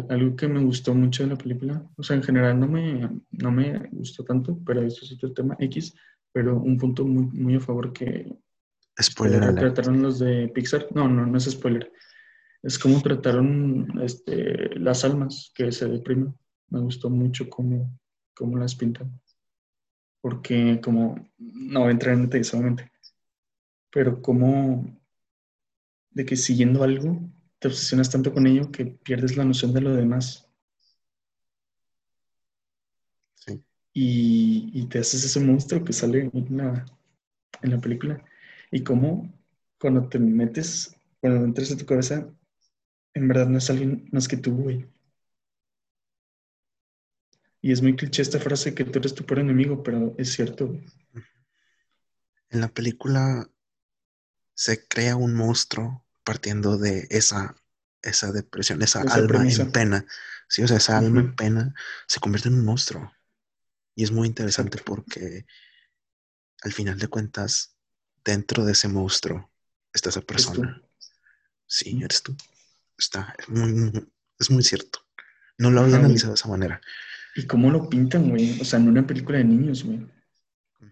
algo 0.09 0.37
que 0.37 0.49
me 0.49 0.65
gustó 0.65 0.95
mucho 0.95 1.23
de 1.23 1.31
la 1.31 1.37
película, 1.37 1.89
o 1.97 2.03
sea, 2.03 2.17
en 2.17 2.23
general 2.23 2.59
no 2.59 2.69
me, 2.69 3.21
no 3.31 3.51
me 3.51 3.89
gustó 3.93 4.25
tanto, 4.25 4.59
pero 4.67 4.83
esto 4.83 5.05
es 5.05 5.13
otro 5.13 5.33
tema 5.33 5.57
X, 5.59 5.95
pero 6.33 6.57
un 6.57 6.77
punto 6.77 7.05
muy, 7.05 7.27
muy 7.27 7.55
a 7.55 7.61
favor 7.61 7.93
que... 7.93 8.37
Spoiler 9.01 9.55
trataron 9.55 10.03
los 10.03 10.21
de 10.21 10.49
Pixar. 10.55 10.87
No, 10.95 11.09
no, 11.09 11.27
no 11.27 11.39
es 11.39 11.51
spoiler. 11.51 11.93
Es 12.63 12.79
como 12.79 13.03
trataron 13.03 14.01
este, 14.03 14.79
las 14.79 15.05
almas 15.05 15.53
que 15.55 15.71
se 15.71 15.87
deprimen. 15.87 16.35
Me 16.71 16.81
gustó 16.81 17.11
mucho 17.11 17.49
cómo, 17.49 17.99
cómo 18.35 18.57
las 18.57 18.75
pintan. 18.75 19.21
Porque 20.25 20.81
como, 20.83 21.29
no 21.37 21.81
voy 21.81 21.91
a 21.91 21.93
entrar 21.93 22.15
en 22.15 22.23
detalles 22.23 22.47
solamente, 22.47 22.91
pero 23.91 24.23
como 24.23 24.83
de 26.13 26.25
que 26.25 26.35
siguiendo 26.35 26.83
algo 26.83 27.21
te 27.59 27.69
obsesionas 27.69 28.09
tanto 28.09 28.33
con 28.33 28.47
ello 28.47 28.73
que 28.73 28.87
pierdes 28.87 29.37
la 29.37 29.45
noción 29.45 29.75
de 29.75 29.83
lo 29.83 29.95
demás. 29.95 30.49
Sí. 33.35 33.63
Y, 33.93 34.71
y 34.73 34.87
te 34.87 35.01
haces 35.01 35.25
ese 35.25 35.41
monstruo 35.41 35.85
que 35.85 35.93
sale 35.93 36.31
en 36.33 36.57
la, 36.57 36.87
en 37.63 37.71
la 37.71 37.81
película. 37.83 38.25
Y 38.71 38.83
cómo 38.83 39.31
cuando 39.79 40.09
te 40.09 40.19
metes, 40.19 40.97
cuando 41.21 41.45
entras 41.45 41.71
en 41.71 41.79
tu 41.79 41.87
cabeza, 41.87 42.27
en 43.15 43.29
verdad 43.29 43.49
no 43.49 43.59
es 43.59 43.71
alguien 43.71 44.09
más 44.13 44.29
que 44.29 44.39
tú, 44.39 44.57
güey. 44.57 44.87
Y 47.65 47.73
es 47.73 47.81
muy 47.81 47.97
cliché 47.97 48.21
esta 48.21 48.39
frase 48.39 48.75
que 48.75 48.85
tú 48.85 48.99
eres 48.99 49.15
tu 49.15 49.25
peor 49.25 49.39
enemigo, 49.41 49.83
pero 49.83 50.15
es 50.19 50.35
cierto. 50.35 50.67
güey. 50.67 50.85
En 52.51 52.61
la 52.61 52.69
película 52.69 53.49
se 54.53 54.87
crea 54.87 55.17
un 55.17 55.33
monstruo 55.35 56.05
partiendo 56.25 56.77
de 56.77 57.07
esa, 57.09 57.57
esa 58.03 58.33
depresión, 58.33 58.83
esa, 58.83 59.01
Esa 59.03 59.15
alma 59.15 59.29
premisa. 59.29 59.63
en 59.63 59.73
pena. 59.73 60.07
Sí, 60.47 60.63
o 60.63 60.69
sea, 60.69 60.77
esa 60.77 60.99
alma 60.99 61.21
Ujú. 61.21 61.29
en 61.31 61.37
pena 61.37 61.75
se 62.07 62.21
convierte 62.21 62.49
en 62.51 62.57
un 62.57 62.67
monstruo. 62.67 63.11
Y 63.95 64.05
es 64.05 64.11
muy 64.13 64.29
interesante 64.29 64.77
porque 64.85 65.47
al 66.65 66.73
final 66.75 66.99
de 66.99 67.09
cuentas, 67.09 67.79
dentro 68.23 68.67
de 68.67 68.73
ese 68.73 68.89
monstruo 68.89 69.51
está 69.91 70.11
esa 70.11 70.19
Eres 70.21 70.27
persona. 70.27 70.83
Sí, 71.67 71.99
eres 72.05 72.23
tú. 72.23 72.37
Está 72.99 73.35
es 73.39 73.49
muy, 73.49 73.73
muy- 73.73 74.07
es 74.39 74.51
muy 74.51 74.63
cierto. 74.63 74.99
No 75.57 75.71
lo 75.71 75.81
había 75.81 75.97
analizado 75.97 76.35
de 76.35 76.39
esa 76.41 76.49
manera. 76.49 76.79
¿Y 77.35 77.47
cómo 77.47 77.71
lo 77.71 77.89
pintan, 77.89 78.31
güey? 78.31 78.61
O 78.61 78.65
sea, 78.65 78.79
en 78.79 78.89
una 78.89 79.07
película 79.07 79.39
de 79.39 79.45
niños, 79.45 79.85
güey. 79.85 80.07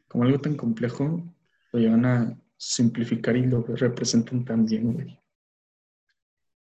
Como 0.09 0.25
algo 0.25 0.41
tan 0.41 0.57
complejo 0.57 1.35
lo 1.73 1.79
llevan 1.79 2.05
a 2.05 2.39
simplificar 2.57 3.37
y 3.37 3.47
lo 3.47 3.63
representan 3.65 4.45
tan 4.45 4.67
bien, 4.67 4.93
güey. 4.93 5.19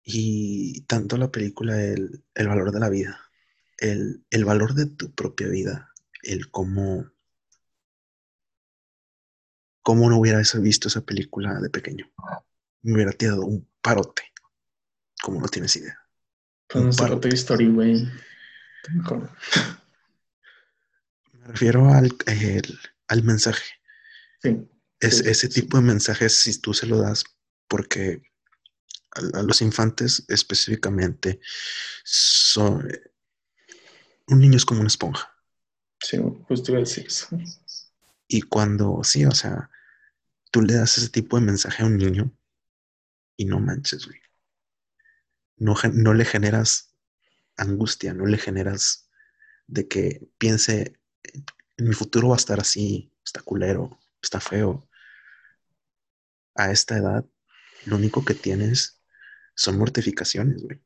Y 0.04 0.82
tanto 0.82 1.18
la 1.18 1.32
película, 1.32 1.84
el, 1.84 2.24
el 2.36 2.48
valor 2.48 2.72
de 2.72 2.80
la 2.80 2.90
vida, 2.90 3.20
el, 3.80 4.24
el 4.30 4.46
valor 4.46 4.76
de 4.76 4.86
tu 4.86 5.12
propia 5.12 5.48
vida, 5.48 5.92
el 6.22 6.52
cómo, 6.52 7.10
cómo 9.82 10.10
no 10.10 10.20
hubiera 10.20 10.42
visto 10.62 10.88
esa 10.88 11.02
película 11.02 11.60
de 11.60 11.70
pequeño. 11.72 12.12
Me 12.84 12.94
hubiera 12.94 13.12
tirado 13.12 13.46
un 13.46 13.68
parote, 13.82 14.24
como 15.24 15.42
no 15.42 15.48
tienes 15.48 15.76
idea. 15.76 15.98
Un 16.76 16.96
parote. 16.96 17.30
Toy 17.30 17.38
Story, 17.38 17.68
güey. 17.68 18.08
Me 21.34 21.48
refiero 21.48 21.90
al, 21.90 22.16
el- 22.28 22.80
al 23.08 23.24
mensaje. 23.24 23.64
Sí. 24.42 24.68
Es, 25.00 25.18
Sí, 25.18 25.24
ese 25.30 25.48
sí. 25.48 25.62
tipo 25.62 25.78
de 25.78 25.84
mensajes, 25.84 26.34
si 26.38 26.60
tú 26.60 26.74
se 26.74 26.88
lo 26.88 27.00
das, 27.00 27.24
porque 27.68 28.24
a, 29.12 29.40
a 29.40 29.44
los 29.44 29.62
infantes 29.62 30.24
específicamente, 30.28 31.40
son, 32.04 32.88
un 34.28 34.40
niño 34.40 34.58
es 34.58 34.66
como 34.66 34.80
una 34.82 34.88
esponja. 34.88 35.32
Sí, 36.02 36.18
justo 36.48 36.72
iba 36.72 36.80
a 36.80 36.82
decir 36.84 37.08
eso. 37.08 37.28
Y 38.28 38.42
cuando, 38.42 39.02
sí, 39.04 39.26
o 39.26 39.32
sea, 39.32 39.70
tú 40.52 40.62
le 40.62 40.74
das 40.74 40.98
ese 40.98 41.10
tipo 41.10 41.38
de 41.40 41.46
mensaje 41.46 41.84
a 41.84 41.86
un 41.86 41.98
niño 41.98 42.32
y 43.38 43.46
no 43.46 43.60
manches, 43.60 44.06
güey. 44.08 44.20
No, 45.58 45.76
no 45.94 46.14
le 46.14 46.26
generas 46.26 46.95
angustia, 47.58 48.14
no 48.14 48.26
le 48.26 48.38
generas 48.38 49.10
de 49.68 49.88
que 49.88 50.28
piense, 50.38 51.00
en 51.78 51.88
mi 51.88 51.94
futuro 51.94 52.30
va 52.30 52.36
a 52.36 52.38
estar 52.38 52.60
así, 52.60 53.12
está 53.24 53.42
culero, 53.42 54.00
está 54.22 54.40
feo. 54.40 54.88
A 56.56 56.72
esta 56.72 56.98
edad, 56.98 57.26
lo 57.86 57.98
único 57.98 58.24
que 58.24 58.34
tienes 58.34 59.02
son 59.56 59.78
mortificaciones, 59.78 60.64
güey. 60.64 60.82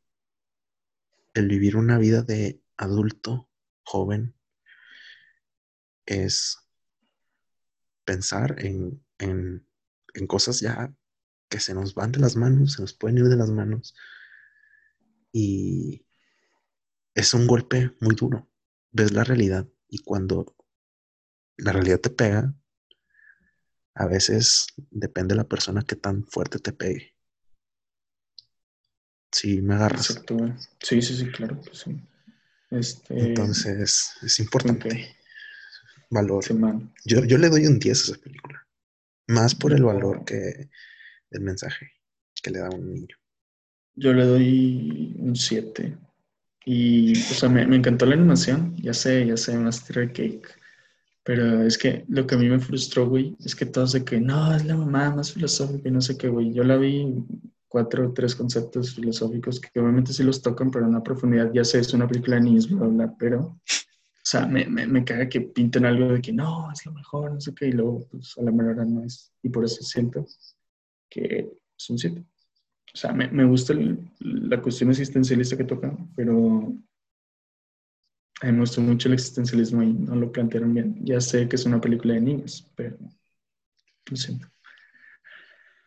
El 1.33 1.47
vivir 1.47 1.75
una 1.75 1.97
vida 1.97 2.21
de 2.21 2.61
adulto, 2.77 3.49
joven, 3.83 4.35
es 6.05 6.57
pensar 8.03 8.55
en, 8.65 9.03
en, 9.19 9.67
en 10.15 10.27
cosas 10.27 10.59
ya 10.59 10.91
que 11.49 11.59
se 11.59 11.73
nos 11.73 11.93
van 11.93 12.11
de 12.11 12.19
las 12.19 12.35
manos, 12.35 12.73
se 12.73 12.81
nos 12.81 12.93
pueden 12.93 13.19
ir 13.19 13.25
de 13.25 13.35
las 13.35 13.49
manos. 13.49 13.95
Y 15.31 16.05
es 17.15 17.33
un 17.33 17.47
golpe 17.47 17.95
muy 17.99 18.15
duro. 18.15 18.49
Ves 18.91 19.11
la 19.11 19.23
realidad 19.23 19.67
y 19.87 19.99
cuando 19.99 20.55
la 21.57 21.71
realidad 21.71 21.99
te 21.99 22.09
pega, 22.09 22.53
a 23.95 24.05
veces 24.07 24.67
depende 24.91 25.33
de 25.33 25.37
la 25.37 25.47
persona 25.47 25.83
que 25.83 25.95
tan 25.95 26.25
fuerte 26.25 26.59
te 26.59 26.71
pegue. 26.71 27.15
Si 29.31 29.61
me 29.61 29.75
agarras. 29.75 30.09
Exacto. 30.09 30.37
Sí, 30.81 31.01
sí, 31.01 31.15
sí, 31.15 31.31
claro 31.31 31.61
sí. 31.71 32.01
Este. 32.71 33.19
Entonces 33.19 34.13
es 34.21 34.39
importante. 34.39 35.15
Valor. 36.09 36.43
Sí. 36.43 36.55
Yo, 37.05 37.23
yo 37.25 37.37
le 37.37 37.49
doy 37.49 37.67
un 37.67 37.77
10 37.77 37.99
a 37.99 38.11
esa 38.11 38.21
película. 38.21 38.67
Más 39.27 39.53
por 39.53 39.73
el 39.73 39.83
valor 39.83 40.25
que 40.25 40.69
el 41.29 41.41
mensaje 41.41 41.91
que 42.41 42.49
le 42.51 42.59
da 42.59 42.67
a 42.67 42.75
un 42.75 42.93
niño. 42.93 43.15
Yo 43.95 44.13
le 44.13 44.25
doy 44.25 45.15
un 45.19 45.35
7. 45.35 45.97
Y, 46.65 47.13
o 47.13 47.33
sea, 47.35 47.49
me, 47.49 47.65
me 47.67 47.77
encantó 47.77 48.05
la 48.05 48.15
animación. 48.15 48.75
Ya 48.77 48.93
sé, 48.93 49.25
ya 49.25 49.37
sé, 49.37 49.57
Master 49.57 50.11
Cake. 50.11 50.47
Pero 51.23 51.63
es 51.63 51.77
que 51.77 52.05
lo 52.07 52.25
que 52.25 52.35
a 52.35 52.37
mí 52.37 52.49
me 52.49 52.59
frustró, 52.59 53.07
güey, 53.07 53.35
es 53.45 53.55
que 53.55 53.65
todos 53.65 53.91
de 53.93 54.03
que 54.03 54.19
no, 54.19 54.55
es 54.55 54.65
la 54.65 54.75
mamá 54.75 55.11
más 55.15 55.33
filosófica 55.33 55.87
y 55.87 55.91
no 55.91 56.01
sé 56.01 56.17
qué, 56.17 56.27
güey. 56.27 56.53
Yo 56.53 56.63
la 56.63 56.77
vi 56.77 57.23
cuatro 57.67 58.09
o 58.09 58.13
tres 58.13 58.35
conceptos 58.35 58.95
filosóficos 58.95 59.59
que 59.59 59.79
obviamente 59.79 60.11
sí 60.11 60.23
los 60.23 60.41
tocan, 60.41 60.71
pero 60.71 60.85
en 60.85 60.91
una 60.91 61.03
profundidad, 61.03 61.51
ya 61.53 61.63
sé, 61.63 61.79
es 61.79 61.93
una 61.93 62.07
película 62.07 62.37
de 62.37 62.41
niños, 62.41 62.67
bla, 62.69 62.87
bla, 62.87 63.15
pero, 63.17 63.39
o 63.41 63.59
sea, 64.23 64.47
me, 64.47 64.65
me, 64.65 64.87
me 64.87 65.05
caga 65.05 65.29
que 65.29 65.41
pinten 65.41 65.85
algo 65.85 66.13
de 66.13 66.21
que 66.21 66.33
no, 66.33 66.71
es 66.71 66.85
lo 66.85 66.93
mejor, 66.93 67.31
no 67.31 67.39
sé 67.39 67.53
qué, 67.53 67.67
y 67.67 67.73
luego, 67.73 68.07
pues, 68.09 68.35
a 68.37 68.41
la 68.41 68.51
menor 68.51 68.85
no 68.87 69.03
es. 69.03 69.31
Y 69.43 69.49
por 69.49 69.63
eso 69.65 69.83
siento 69.83 70.25
que 71.09 71.47
es 71.77 71.89
un 71.89 71.97
7. 71.99 72.23
O 72.93 72.97
sea, 72.97 73.13
me, 73.13 73.27
me 73.29 73.45
gusta 73.45 73.73
el- 73.73 73.99
la 74.19 74.61
cuestión 74.61 74.89
existencialista 74.89 75.55
que 75.57 75.63
tocan, 75.63 76.09
pero 76.15 76.73
a 78.41 78.45
mí 78.45 78.51
me 78.53 78.59
gustó 78.61 78.81
mucho 78.81 79.07
el 79.09 79.13
existencialismo 79.15 79.83
y 79.83 79.93
no 79.93 80.15
lo 80.15 80.31
plantearon 80.31 80.73
bien. 80.73 80.95
Ya 81.05 81.19
sé 81.21 81.47
que 81.47 81.55
es 81.55 81.65
una 81.65 81.81
película 81.81 82.13
de 82.13 82.21
niños, 82.21 82.67
pero 82.75 82.97
lo 84.09 84.17
siento. 84.17 84.47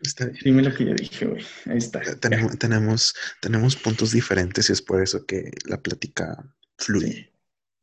Está 0.01 0.27
bien. 0.27 0.39
Dime 0.45 0.63
lo 0.63 0.75
que 0.75 0.85
ya 0.85 0.95
dije, 0.95 1.27
güey. 1.27 1.45
Ahí 1.67 1.79
está. 1.79 2.03
Eh, 2.03 2.17
Tenemos, 2.17 2.59
tenemos, 2.59 3.15
tenemos 3.41 3.77
puntos 3.77 4.11
diferentes 4.13 4.69
y 4.69 4.73
es 4.73 4.83
por 4.83 5.03
eso 5.03 5.25
que 5.25 5.51
la 5.65 5.81
plática 5.81 6.45
fluye. 6.79 7.13
Sí. 7.13 7.29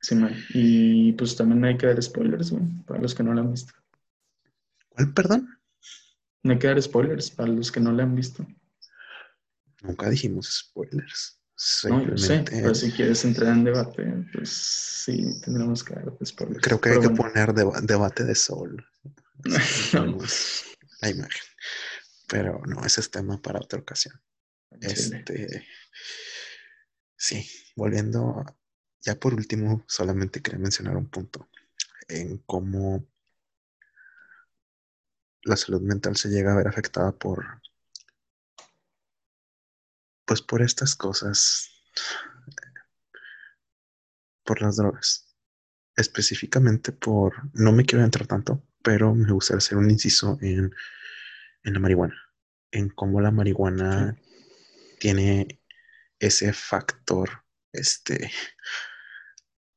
Sí, 0.02 0.16
man. 0.16 0.34
Y 0.54 1.12
pues 1.14 1.36
también 1.36 1.64
hay 1.66 1.78
que 1.78 1.88
dar 1.88 2.02
spoilers, 2.02 2.52
güey, 2.52 2.64
para 2.86 3.02
los 3.02 3.14
que 3.14 3.22
no 3.24 3.34
la 3.34 3.42
han 3.42 3.52
visto. 3.52 3.74
¿Cuál, 4.90 5.14
perdón? 5.14 5.50
No 6.44 6.54
hay 6.54 6.60
que 6.60 6.68
dar 6.68 6.82
spoilers 6.82 7.32
para 7.32 7.50
los 7.52 7.70
que 7.72 7.82
no 7.82 7.92
la 7.92 8.04
han 8.04 8.16
visto. 8.16 8.46
Nunca 9.82 10.10
dijimos 10.10 10.48
spoilers. 10.70 11.40
No, 11.90 12.08
yo 12.08 12.18
sé, 12.18 12.46
pero 12.50 12.74
si 12.74 12.90
quieres 12.92 13.24
entrar 13.26 13.52
en 13.52 13.66
debate, 13.66 14.04
pues 14.34 14.50
sí, 14.50 15.42
tendremos 15.42 15.84
que 15.84 15.94
dar 15.94 16.06
spoilers. 16.26 16.62
creo 16.64 16.80
que 16.80 16.90
Pero 16.90 17.02
hay 17.02 17.08
que 17.10 17.16
poner 17.16 17.54
deba- 17.54 17.82
debate 17.82 18.24
de 18.24 18.36
sol. 18.36 18.86
No. 19.94 20.18
la 21.02 21.10
imagen. 21.10 21.42
Pero 22.28 22.62
no, 22.66 22.86
ese 22.86 23.02
es 23.02 23.10
tema 23.12 23.42
para 23.42 23.60
otra 23.60 23.80
ocasión. 23.80 24.22
Chile. 24.80 24.94
Este, 24.94 25.68
sí, 27.18 27.50
volviendo, 27.76 28.46
ya 29.02 29.20
por 29.20 29.34
último, 29.34 29.84
solamente 29.88 30.42
quería 30.42 30.60
mencionar 30.60 30.96
un 30.96 31.10
punto 31.10 31.50
en 32.08 32.38
cómo 32.40 33.06
la 35.44 35.58
salud 35.58 35.82
mental 35.82 36.16
se 36.16 36.30
llega 36.30 36.54
a 36.54 36.58
ver 36.58 36.68
afectada 36.68 37.12
por, 37.12 37.62
pues 40.30 40.44
por 40.44 40.62
estas 40.62 40.94
cosas, 40.94 41.72
por 44.44 44.62
las 44.62 44.76
drogas. 44.76 45.26
específicamente 45.96 46.92
por, 46.92 47.34
no 47.56 47.72
me 47.72 47.84
quiero 47.84 48.06
entrar 48.06 48.28
tanto, 48.28 48.64
pero 48.84 49.16
me 49.16 49.32
gustaría 49.32 49.58
hacer 49.58 49.80
un 49.80 49.90
inciso 49.90 50.38
en, 50.42 50.72
en 51.64 51.74
la 51.74 51.80
marihuana, 51.80 52.16
en 52.70 52.90
cómo 52.90 53.22
la 53.22 53.32
marihuana 53.32 54.20
tiene 55.00 55.64
ese 56.20 56.54
factor, 56.54 57.44
este, 57.74 58.32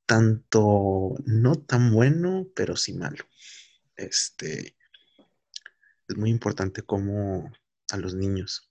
tanto 0.04 1.14
no 1.24 1.54
tan 1.54 1.94
bueno, 1.94 2.46
pero 2.54 2.76
sí 2.76 2.92
malo. 2.92 3.24
Este, 3.96 4.76
es 6.08 6.16
muy 6.18 6.28
importante 6.28 6.82
cómo 6.82 7.50
a 7.90 7.96
los 7.96 8.14
niños, 8.14 8.70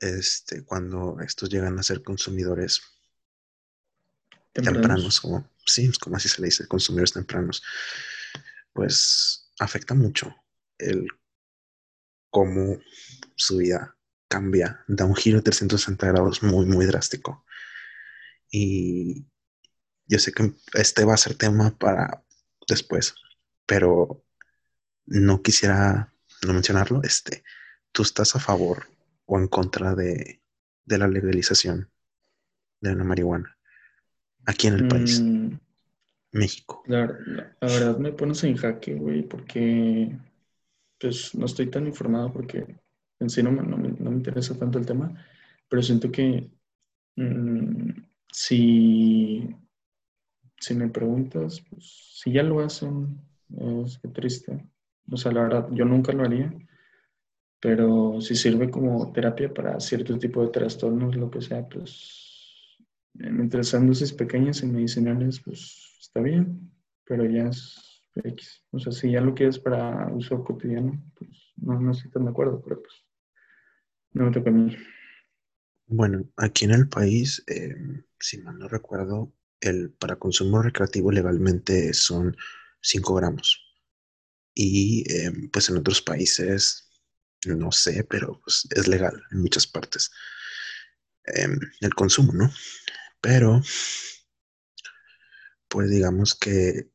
este, 0.00 0.64
cuando 0.64 1.18
estos 1.20 1.48
llegan 1.48 1.78
a 1.78 1.82
ser 1.82 2.02
consumidores 2.02 2.82
tempranos, 4.52 5.20
como, 5.20 5.50
sí, 5.64 5.90
como 6.00 6.16
así 6.16 6.28
se 6.28 6.40
le 6.40 6.46
dice, 6.46 6.66
consumidores 6.66 7.12
tempranos, 7.12 7.62
pues 8.72 9.50
afecta 9.58 9.94
mucho 9.94 10.34
el 10.78 11.06
cómo 12.30 12.78
su 13.34 13.58
vida 13.58 13.96
cambia, 14.28 14.84
da 14.88 15.04
un 15.04 15.14
giro 15.14 15.38
de 15.38 15.42
360 15.42 16.06
grados 16.08 16.42
muy, 16.42 16.66
muy 16.66 16.86
drástico. 16.86 17.44
Y 18.50 19.26
yo 20.06 20.18
sé 20.18 20.32
que 20.32 20.52
este 20.74 21.04
va 21.04 21.14
a 21.14 21.18
ser 21.18 21.34
tema 21.34 21.76
para 21.78 22.22
después, 22.68 23.14
pero 23.66 24.24
no 25.06 25.42
quisiera 25.42 26.12
no 26.46 26.52
mencionarlo. 26.52 27.02
Este, 27.02 27.44
¿tú 27.92 28.02
estás 28.02 28.36
a 28.36 28.40
favor 28.40 28.95
o 29.26 29.38
en 29.38 29.48
contra 29.48 29.94
de, 29.94 30.40
de 30.84 30.98
la 30.98 31.08
legalización 31.08 31.90
de 32.80 32.94
la 32.94 33.04
marihuana 33.04 33.56
aquí 34.46 34.68
en 34.68 34.74
el 34.74 34.88
país? 34.88 35.20
Mm. 35.20 35.58
México. 36.32 36.82
La, 36.86 37.06
la, 37.06 37.56
verdad 37.60 37.98
me 37.98 38.12
pones 38.12 38.44
en 38.44 38.56
jaque, 38.56 38.94
güey, 38.94 39.22
porque 39.22 40.16
pues 41.00 41.34
no 41.34 41.46
estoy 41.46 41.68
tan 41.68 41.86
informado 41.86 42.32
porque 42.32 42.76
en 43.20 43.30
sí 43.30 43.42
no, 43.42 43.50
no, 43.50 43.76
me, 43.76 43.88
no 43.88 44.10
me 44.10 44.16
interesa 44.16 44.58
tanto 44.58 44.78
el 44.78 44.86
tema, 44.86 45.14
pero 45.68 45.82
siento 45.82 46.10
que 46.10 46.50
mm, 47.16 47.90
si, 48.30 49.48
si 50.58 50.74
me 50.74 50.88
preguntas, 50.88 51.62
pues 51.70 52.20
si 52.22 52.32
ya 52.32 52.42
lo 52.42 52.60
hacen, 52.60 53.20
es 53.84 53.98
que 53.98 54.08
triste. 54.08 54.64
O 55.10 55.16
sea, 55.16 55.32
la 55.32 55.42
verdad, 55.42 55.68
yo 55.72 55.84
nunca 55.84 56.12
lo 56.12 56.24
haría, 56.24 56.52
pero 57.60 58.20
si 58.20 58.34
sirve 58.34 58.70
como 58.70 59.12
terapia 59.12 59.52
para 59.52 59.80
cierto 59.80 60.18
tipo 60.18 60.42
de 60.42 60.48
trastornos, 60.48 61.16
lo 61.16 61.30
que 61.30 61.40
sea, 61.40 61.66
pues 61.68 62.78
mientras 63.14 63.68
sean 63.68 63.86
dosis 63.86 64.12
pequeñas 64.12 64.62
y 64.62 64.66
medicinales, 64.66 65.40
pues 65.44 65.98
está 66.00 66.20
bien, 66.20 66.70
pero 67.04 67.24
ya 67.24 67.48
es 67.48 68.02
X. 68.14 68.64
O 68.70 68.78
sea, 68.78 68.92
si 68.92 69.10
ya 69.10 69.20
lo 69.20 69.34
quieres 69.34 69.58
para 69.58 70.08
uso 70.12 70.42
cotidiano, 70.44 71.02
pues 71.14 71.30
no, 71.56 71.80
no 71.80 71.92
estoy 71.92 72.10
tan 72.10 72.24
de 72.24 72.30
acuerdo, 72.30 72.62
pero 72.62 72.82
pues 72.82 72.94
no 74.12 74.24
me 74.24 74.32
toca 74.32 74.50
a 74.50 74.52
mí. 74.52 74.76
Bueno, 75.86 76.28
aquí 76.36 76.64
en 76.64 76.72
el 76.72 76.88
país, 76.88 77.44
eh, 77.46 77.76
si 78.18 78.38
mal 78.38 78.58
no 78.58 78.68
recuerdo, 78.68 79.32
el 79.60 79.90
para 79.92 80.16
consumo 80.16 80.62
recreativo 80.62 81.12
legalmente 81.12 81.94
son 81.94 82.36
5 82.80 83.14
gramos. 83.14 83.62
Y 84.54 85.04
eh, 85.12 85.30
pues 85.52 85.68
en 85.68 85.76
otros 85.76 86.02
países, 86.02 86.85
no 87.54 87.70
sé, 87.70 88.04
pero 88.04 88.40
pues, 88.42 88.66
es 88.70 88.88
legal 88.88 89.22
en 89.30 89.42
muchas 89.42 89.66
partes 89.66 90.10
em, 91.24 91.58
el 91.80 91.94
consumo, 91.94 92.32
¿no? 92.32 92.50
Pero, 93.20 93.62
pues 95.68 95.90
digamos 95.90 96.34
que, 96.34 96.90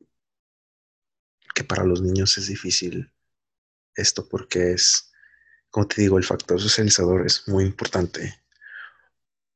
que 1.54 1.64
para 1.64 1.84
los 1.84 2.02
niños 2.02 2.36
es 2.38 2.48
difícil 2.48 3.12
esto 3.94 4.28
porque 4.28 4.72
es, 4.72 5.10
como 5.70 5.86
te 5.86 6.00
digo, 6.00 6.18
el 6.18 6.24
factor 6.24 6.60
socializador 6.60 7.26
es 7.26 7.46
muy 7.48 7.64
importante. 7.64 8.42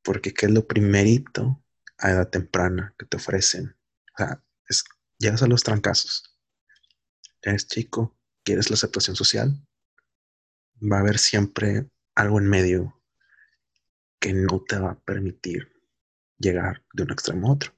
Porque 0.03 0.33
¿qué 0.33 0.47
es 0.47 0.53
lo 0.53 0.67
primerito 0.67 1.65
a 1.99 2.11
edad 2.11 2.29
temprana 2.29 2.95
que 2.99 3.07
te 3.07 3.17
ofrecen? 3.17 3.77
O 4.15 4.19
sea, 4.19 4.43
es, 4.69 4.85
llegas 5.19 5.43
a 5.43 5.47
los 5.47 5.63
trancazos. 5.63 6.23
Eres 7.43 7.67
chico, 7.67 8.19
quieres 8.45 8.71
la 8.71 8.75
aceptación 8.75 9.17
social. 9.17 9.61
Va 10.81 10.99
a 10.99 11.01
haber 11.01 11.19
siempre 11.19 11.89
algo 12.15 12.39
en 12.39 12.47
medio 12.49 13.01
que 14.19 14.33
no 14.33 14.63
te 14.67 14.79
va 14.79 14.93
a 14.93 15.01
permitir 15.01 15.73
llegar 16.39 16.85
de 16.93 17.03
un 17.03 17.13
extremo 17.13 17.49
a 17.49 17.53
otro. 17.53 17.73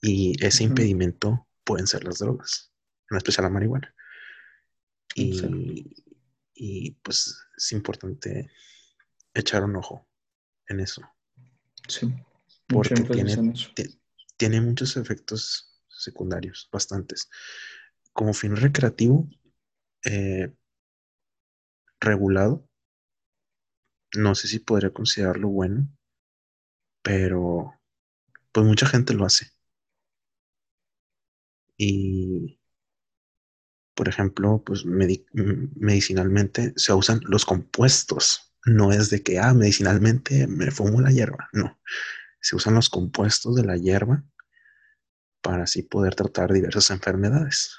Y 0.00 0.34
ese 0.44 0.64
impedimento 0.64 1.46
pueden 1.64 1.86
ser 1.86 2.04
las 2.04 2.18
drogas, 2.18 2.72
en 3.10 3.16
especial 3.16 3.44
la 3.44 3.50
marihuana. 3.50 3.94
Y, 5.14 5.94
y, 6.54 6.92
pues 7.02 7.38
es 7.56 7.72
importante 7.72 8.50
echar 9.34 9.64
un 9.64 9.76
ojo 9.76 10.08
en 10.68 10.80
eso. 10.80 11.02
Sí. 11.88 12.12
Porque 12.66 12.94
tiene, 12.94 13.52
tiene 14.36 14.60
muchos 14.60 14.96
efectos 14.96 15.72
secundarios, 15.88 16.68
bastantes. 16.72 17.28
Como 18.12 18.32
fin 18.34 18.56
recreativo, 18.56 19.28
eh, 20.04 20.52
regulado, 22.02 22.68
no 24.14 24.34
sé 24.34 24.48
si 24.48 24.58
podría 24.58 24.92
considerarlo 24.92 25.48
bueno, 25.48 25.88
pero 27.02 27.80
pues 28.52 28.66
mucha 28.66 28.86
gente 28.86 29.14
lo 29.14 29.24
hace. 29.24 29.46
Y, 31.76 32.58
por 33.94 34.08
ejemplo, 34.08 34.62
pues 34.64 34.84
medicinalmente 34.84 36.72
se 36.76 36.92
usan 36.92 37.20
los 37.24 37.44
compuestos. 37.44 38.52
No 38.64 38.92
es 38.92 39.10
de 39.10 39.22
que, 39.22 39.38
ah, 39.38 39.54
medicinalmente 39.54 40.46
me 40.46 40.70
fumo 40.70 41.00
la 41.00 41.10
hierba. 41.10 41.48
No, 41.52 41.80
se 42.40 42.56
usan 42.56 42.74
los 42.74 42.90
compuestos 42.90 43.56
de 43.56 43.64
la 43.64 43.76
hierba 43.76 44.24
para 45.42 45.64
así 45.64 45.82
poder 45.82 46.14
tratar 46.14 46.52
diversas 46.52 46.90
enfermedades. 46.90 47.76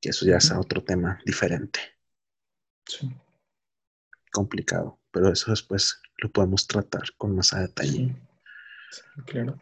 Que 0.00 0.10
eso 0.10 0.26
ya 0.26 0.36
es 0.36 0.50
otro 0.50 0.82
tema 0.84 1.20
diferente. 1.24 1.80
Sí. 2.90 3.08
Complicado, 4.32 4.98
pero 5.12 5.32
eso 5.32 5.50
después 5.50 6.00
lo 6.18 6.30
podemos 6.30 6.66
tratar 6.66 7.02
con 7.16 7.36
más 7.36 7.52
a 7.52 7.60
detalle. 7.60 8.16
Claro. 9.26 9.60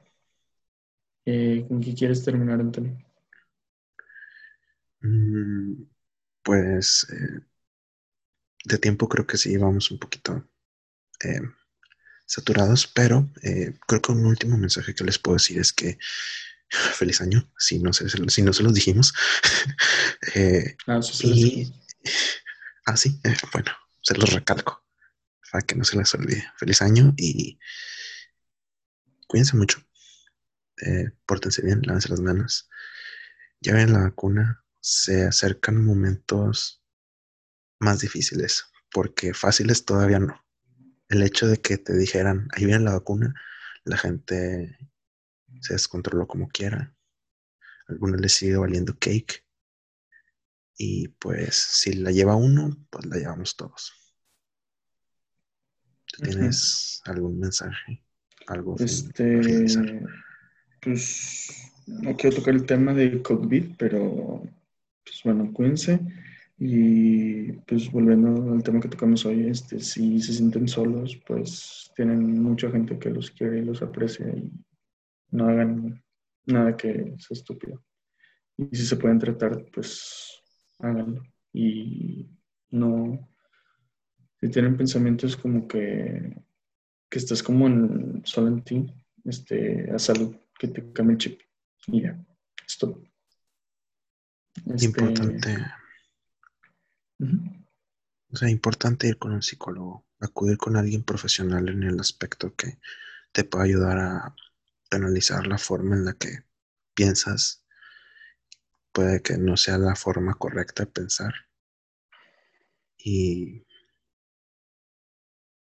Eh, 1.26 1.64
¿Con 1.68 1.80
qué 1.80 1.94
quieres 1.94 2.24
terminar, 2.24 2.58
Antonio? 2.60 2.96
Mm, 5.00 5.82
pues 6.42 7.06
eh, 7.12 7.40
de 8.64 8.78
tiempo 8.78 9.08
creo 9.08 9.26
que 9.26 9.36
sí 9.36 9.56
vamos 9.56 9.90
un 9.90 9.98
poquito 9.98 10.48
eh, 11.22 11.40
saturados, 12.26 12.86
pero 12.86 13.28
creo 13.86 14.02
que 14.02 14.12
un 14.12 14.24
último 14.26 14.56
mensaje 14.56 14.94
que 14.94 15.04
les 15.04 15.18
puedo 15.18 15.36
decir 15.36 15.58
es 15.58 15.72
que 15.72 15.98
feliz 16.94 17.20
año, 17.20 17.50
si 17.58 17.78
no 17.78 17.92
se, 17.92 18.08
si 18.08 18.42
no 18.42 18.52
se 18.52 18.62
los 18.62 18.74
dijimos. 18.74 19.12
ah, 20.86 21.02
sí, 21.02 21.72
ah, 22.88 22.96
sí, 22.96 23.20
bueno, 23.53 23.70
se 24.01 24.14
los 24.14 24.33
recalco 24.33 24.85
para 25.53 25.64
que 25.64 25.74
no 25.74 25.85
se 25.85 25.96
les 25.96 26.14
olvide. 26.14 26.44
Feliz 26.57 26.83
año 26.83 27.12
y 27.16 27.59
cuídense 29.27 29.57
mucho. 29.57 29.81
Eh, 30.81 31.11
pórtense 31.27 31.62
bien, 31.62 31.83
lávense 31.83 32.09
las 32.09 32.20
manos. 32.20 32.68
Ya 33.61 33.74
ven 33.74 33.92
la 33.92 34.01
vacuna, 34.01 34.64
se 34.81 35.24
acercan 35.24 35.85
momentos 35.85 36.83
más 37.79 38.01
difíciles, 38.01 38.64
porque 38.90 39.35
fáciles 39.35 39.85
todavía 39.85 40.18
no. 40.18 40.44
El 41.09 41.23
hecho 41.23 41.46
de 41.46 41.60
que 41.60 41.79
te 41.79 41.94
dijeran, 41.94 42.48
ahí 42.52 42.65
viene 42.65 42.85
la 42.85 42.92
vacuna, 42.92 43.35
la 43.85 43.96
gente 43.96 44.79
se 45.60 45.75
descontroló 45.75 46.27
como 46.27 46.48
quiera. 46.48 46.94
Algunos 47.87 48.21
les 48.21 48.33
sigue 48.33 48.56
valiendo 48.56 48.98
cake. 48.98 49.44
Y 50.79 51.08
pues 51.08 51.54
si 51.54 51.92
la 51.92 52.10
lleva 52.12 52.37
uno, 52.37 52.74
pues 52.88 53.04
la 53.04 53.16
llevamos 53.16 53.56
todos. 53.56 53.92
¿Tienes 56.22 57.02
algún 57.04 57.38
mensaje? 57.38 58.02
algo. 58.48 58.76
Este, 58.79 59.40
pues 60.81 61.72
no 61.87 62.16
quiero 62.16 62.37
tocar 62.37 62.54
el 62.54 62.66
tema 62.66 62.94
de 62.94 63.22
COVID, 63.22 63.76
pero 63.79 64.42
pues 65.04 65.20
bueno, 65.24 65.52
cuídense. 65.52 66.00
Y 66.60 67.52
pues 67.52 67.90
volviendo 67.92 68.52
al 68.52 68.62
tema 68.62 68.81
que 68.81 68.88
tocamos 68.88 69.24
hoy, 69.24 69.48
este, 69.48 69.79
si 69.79 70.20
se 70.20 70.33
sienten 70.33 70.66
solos, 70.66 71.16
pues 71.26 71.92
tienen 71.94 72.42
mucha 72.42 72.70
gente 72.70 72.98
que 72.98 73.10
los 73.10 73.31
quiere 73.31 73.60
y 73.60 73.64
los 73.64 73.81
aprecia 73.81 74.26
y 74.26 74.50
no 75.31 75.48
hagan 75.48 76.02
nada 76.46 76.76
que 76.76 77.14
sea 77.18 77.35
estúpido. 77.35 77.85
Y 78.56 78.74
si 78.74 78.87
se 78.87 78.96
pueden 78.96 79.20
tratar, 79.20 79.66
pues 79.72 80.37
háganlo. 80.79 81.22
Y 81.52 82.31
no, 82.70 83.29
si 84.40 84.48
tienen 84.48 84.76
pensamientos 84.76 85.37
como 85.37 85.66
que 85.66 86.37
que 87.08 87.18
estás 87.18 87.42
como 87.42 87.66
en, 87.66 88.22
solo 88.24 88.48
en 88.48 88.62
ti, 88.62 88.87
este, 89.24 89.90
a 89.90 89.98
salud, 89.98 90.37
que 90.58 90.68
te 90.68 90.92
cambie 90.92 91.14
el 91.14 91.18
chip. 91.18 91.40
Y 91.87 92.02
ya, 92.02 92.24
esto. 92.66 93.02
Este, 94.66 94.87
importante. 94.87 95.56
O 98.31 98.37
sea, 98.37 98.50
importante 98.50 99.08
ir 99.08 99.18
con 99.18 99.33
un 99.33 99.42
psicólogo, 99.42 100.06
acudir 100.20 100.58
con 100.58 100.76
alguien 100.76 101.02
profesional 101.02 101.68
en 101.68 101.83
el 101.83 101.98
aspecto 101.98 102.54
que 102.54 102.79
te 103.33 103.44
pueda 103.44 103.64
ayudar 103.64 103.98
a 103.98 104.37
analizar 104.90 105.46
la 105.46 105.58
forma 105.58 105.96
en 105.96 106.04
la 106.04 106.14
que 106.14 106.42
piensas. 106.94 107.64
Puede 108.92 109.22
que 109.22 109.38
no 109.38 109.56
sea 109.56 109.78
la 109.78 109.94
forma 109.94 110.34
correcta 110.34 110.84
de 110.84 110.90
pensar. 110.90 111.32
Y 112.96 113.64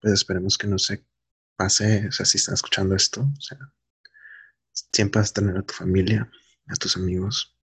pues 0.01 0.13
esperemos 0.13 0.57
que 0.57 0.67
no 0.67 0.77
se 0.77 1.05
pase, 1.55 2.07
o 2.07 2.11
sea, 2.11 2.25
si 2.25 2.37
están 2.37 2.55
escuchando 2.55 2.95
esto, 2.95 3.21
o 3.21 3.41
sea, 3.41 3.57
siempre 4.73 5.21
vas 5.21 5.31
a 5.31 5.35
tener 5.35 5.57
a 5.57 5.61
tu 5.63 5.73
familia, 5.73 6.29
a 6.67 6.75
tus 6.75 6.97
amigos. 6.97 7.55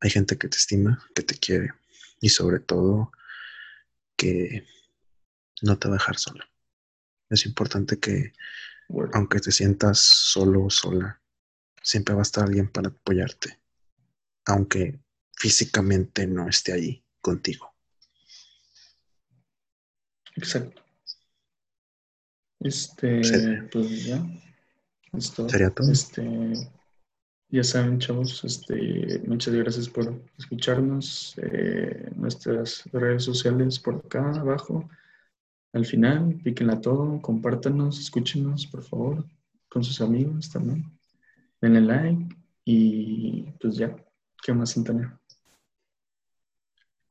Hay 0.00 0.10
gente 0.10 0.36
que 0.36 0.48
te 0.48 0.56
estima, 0.56 0.98
que 1.14 1.22
te 1.22 1.38
quiere 1.38 1.72
y 2.20 2.28
sobre 2.30 2.60
todo 2.60 3.12
que 4.16 4.66
no 5.62 5.78
te 5.78 5.88
va 5.88 5.94
a 5.94 5.98
dejar 5.98 6.18
sola. 6.18 6.48
Es 7.30 7.46
importante 7.46 7.98
que, 7.98 8.32
aunque 9.12 9.40
te 9.40 9.52
sientas 9.52 9.98
solo 9.98 10.64
o 10.64 10.70
sola, 10.70 11.20
siempre 11.82 12.14
va 12.14 12.20
a 12.20 12.22
estar 12.22 12.44
alguien 12.44 12.68
para 12.68 12.88
apoyarte, 12.88 13.60
aunque 14.46 15.00
físicamente 15.36 16.26
no 16.26 16.48
esté 16.48 16.72
allí 16.72 17.04
contigo. 17.20 17.74
Exacto. 20.36 20.82
Este, 22.60 23.62
pues 23.70 24.04
ya. 24.04 24.24
Esto, 25.12 25.48
¿Sería 25.48 25.70
todo? 25.70 25.90
Este, 25.90 26.52
ya 27.48 27.64
saben, 27.64 27.98
chavos, 27.98 28.44
este, 28.44 29.20
muchas 29.26 29.54
gracias 29.54 29.88
por 29.88 30.22
escucharnos. 30.38 31.34
Eh, 31.38 32.10
nuestras 32.16 32.84
redes 32.92 33.24
sociales 33.24 33.78
por 33.78 33.96
acá 33.96 34.30
abajo. 34.32 34.88
Al 35.72 35.84
final, 35.84 36.40
píquenla 36.42 36.80
todo, 36.80 37.20
compártanos, 37.20 37.98
escúchenos, 38.00 38.66
por 38.66 38.82
favor, 38.82 39.24
con 39.68 39.84
sus 39.84 40.00
amigos 40.00 40.50
también. 40.50 40.84
Denle 41.60 41.80
like 41.82 42.36
y 42.64 43.42
pues 43.60 43.76
ya, 43.76 43.94
¿qué 44.46 44.52
más, 44.52 44.76
Antonio? 44.76 45.18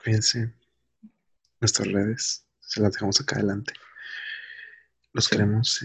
Cuídense. 0.01 0.53
Nuestras 1.59 1.89
redes 1.89 2.45
se 2.61 2.79
las 2.79 2.93
dejamos 2.93 3.19
acá 3.19 3.35
adelante. 3.35 3.73
Los 5.11 5.27
queremos. 5.27 5.83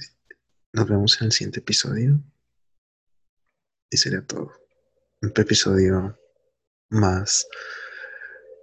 Nos 0.72 0.88
vemos 0.88 1.20
en 1.20 1.26
el 1.26 1.32
siguiente 1.32 1.58
episodio. 1.58 2.22
Y 3.90 3.96
sería 3.96 4.24
todo. 4.24 4.52
Un 5.22 5.32
episodio 5.34 6.16
más 6.90 7.48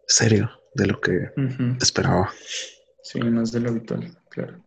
serio 0.07 0.49
de 0.73 0.85
lo 0.85 1.01
que 1.01 1.29
esperaba. 1.81 2.31
Sí, 3.03 3.19
más 3.19 3.51
de 3.51 3.59
lo 3.59 3.69
habitual, 3.71 4.17
claro. 4.29 4.63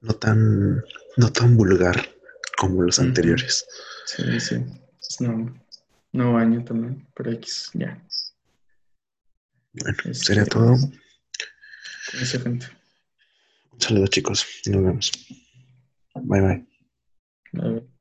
No 0.00 0.14
tan, 0.14 0.82
no 1.16 1.32
tan 1.32 1.56
vulgar 1.56 2.08
como 2.58 2.82
los 2.82 2.98
anteriores. 2.98 3.64
Sí, 4.06 4.40
sí. 4.40 4.64
No, 5.20 5.61
no 6.12 6.34
baño 6.34 6.64
también, 6.64 7.06
pero 7.14 7.32
X, 7.32 7.70
ya. 7.74 8.00
Bueno, 9.72 9.96
sería 10.12 10.42
este, 10.42 10.54
todo. 10.54 10.76
Esa 12.20 12.40
gente. 12.40 12.66
Un 13.72 13.80
saludo 13.80 14.06
chicos 14.06 14.46
nos 14.66 14.82
vemos. 14.82 15.12
Bye 16.14 16.40
bye. 16.40 16.66
bye. 17.52 17.91